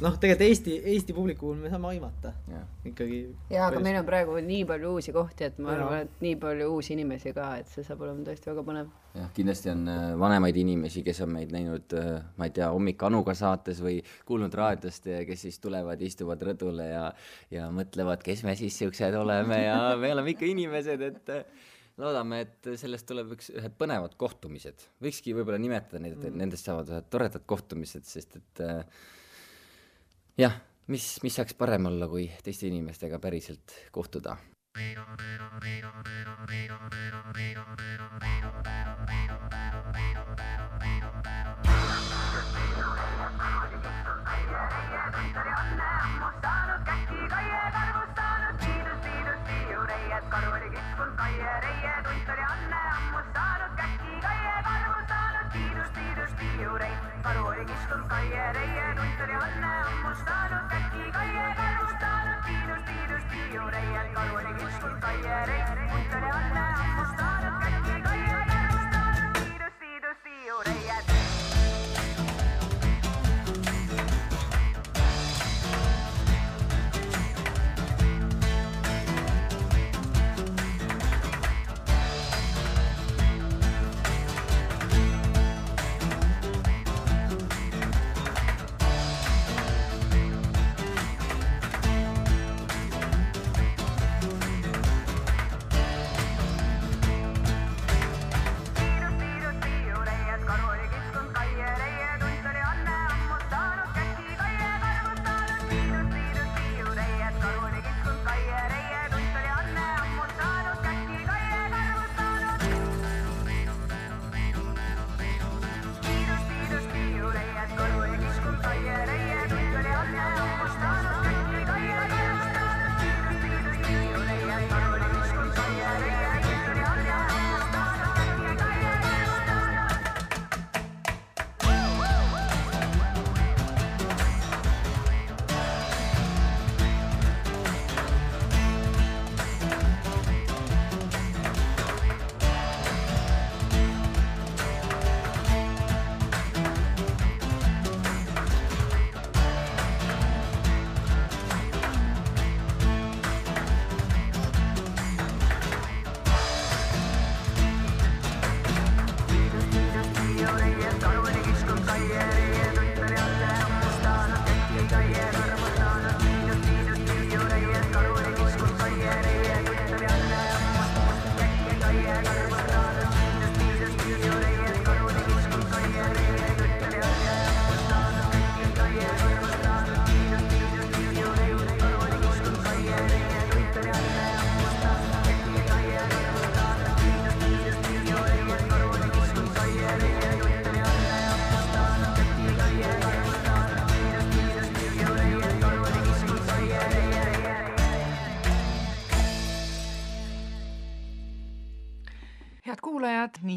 noh, 0.04 0.16
tegelikult 0.20 0.46
Eesti, 0.46 0.76
Eesti 0.94 1.14
publiku 1.16 1.46
puhul 1.46 1.60
me 1.62 1.70
saame 1.72 1.90
aimata 1.92 2.32
ja. 2.50 2.60
ikkagi. 2.88 3.20
jaa, 3.52 3.68
aga 3.68 3.82
meil 3.84 3.98
on 4.00 4.06
praegu 4.08 4.36
nii 4.44 4.64
palju 4.68 4.92
uusi 4.96 5.14
kohti, 5.14 5.46
et 5.50 5.60
ma 5.62 5.74
ja. 5.74 5.78
arvan, 5.78 6.06
et 6.06 6.24
nii 6.24 6.36
palju 6.40 6.68
uusi 6.74 6.94
inimesi 6.96 7.34
ka, 7.36 7.50
et 7.60 7.70
see 7.70 7.84
saab 7.86 8.04
olema 8.06 8.24
tõesti 8.26 8.50
väga 8.50 8.64
põnev. 8.66 8.92
jah, 9.16 9.30
kindlasti 9.36 9.72
on 9.72 9.82
äh, 9.92 10.04
vanemaid 10.20 10.60
inimesi, 10.62 11.04
kes 11.06 11.22
on 11.26 11.34
meid 11.36 11.54
näinud, 11.54 11.96
äh, 12.00 12.12
ma 12.40 12.48
ei 12.48 12.54
tea, 12.56 12.70
Hommik 12.74 13.02
Anuga 13.08 13.34
saates 13.38 13.82
või 13.84 13.98
kuulnud 14.28 14.54
raadiost 14.60 15.10
ja 15.10 15.20
kes 15.28 15.46
siis 15.48 15.60
tulevad, 15.62 16.00
istuvad 16.06 16.42
rõdule 16.50 16.88
ja, 16.90 17.04
ja 17.52 17.68
mõtlevad, 17.74 18.24
kes 18.26 18.44
me 18.48 18.56
siis 18.60 18.78
siuksed 18.80 19.18
oleme 19.20 19.64
ja 19.64 19.76
me 20.01 20.14
oleme 20.16 20.34
ikka 20.36 20.48
inimesed, 20.48 21.07
et 21.11 21.36
äh, 21.36 21.68
loodame, 22.01 22.44
et 22.46 22.72
sellest 22.80 23.09
tuleb 23.09 23.34
üks, 23.36 23.51
ühed 23.53 23.76
põnevad 23.78 24.16
kohtumised. 24.20 24.88
võikski 25.05 25.34
võib-olla 25.36 25.61
nimetada 25.61 26.01
neid, 26.03 26.16
et 26.18 26.30
mm. 26.30 26.42
nendest 26.44 26.68
saavad 26.68 26.90
ühed 26.92 27.09
toredad 27.12 27.44
kohtumised, 27.48 28.07
sest 28.09 28.38
et 28.40 28.62
äh, 28.64 28.84
jah, 30.41 30.55
mis, 30.88 31.07
mis 31.24 31.36
saaks 31.36 31.57
parem 31.59 31.91
olla, 31.91 32.09
kui 32.09 32.26
teiste 32.45 32.68
inimestega 32.70 33.20
päriselt 33.22 33.76
kohtuda. 33.93 34.36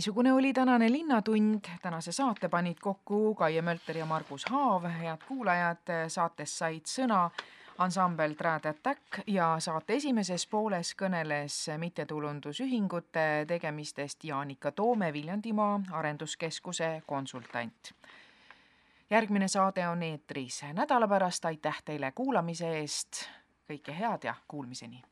Niisugune 0.03 0.33
oli 0.33 0.53
tänane 0.53 0.91
Linnatund. 0.91 1.59
tänase 1.81 2.11
saate 2.11 2.49
panid 2.49 2.75
kokku 2.81 3.35
Kaie 3.35 3.61
Mölter 3.61 3.97
ja 3.97 4.05
Margus 4.05 4.45
Haav. 4.49 4.83
head 4.83 5.17
kuulajad, 5.27 5.77
saates 6.07 6.57
said 6.57 6.83
sõna 6.85 7.29
ansambel 7.77 8.33
Trad 8.33 8.65
Attack 8.65 8.99
ja 9.27 9.55
saate 9.59 9.93
esimeses 9.93 10.47
pooles 10.47 10.91
kõneles 11.01 11.55
mittetulundusühingute 11.77 13.45
tegemistest 13.47 14.23
Jaanika 14.23 14.71
Toome, 14.71 15.13
Viljandimaa 15.13 15.79
Arenduskeskuse 15.91 17.01
konsultant. 17.05 17.93
järgmine 19.09 19.47
saade 19.47 19.87
on 19.87 20.03
eetris 20.03 20.63
nädala 20.73 21.07
pärast, 21.07 21.45
aitäh 21.45 21.81
teile 21.85 22.11
kuulamise 22.11 22.77
eest, 22.79 23.29
kõike 23.71 23.95
head 23.99 24.23
ja 24.23 24.35
kuulmiseni! 24.47 25.03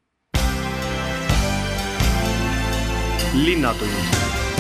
linnatund 3.34 4.51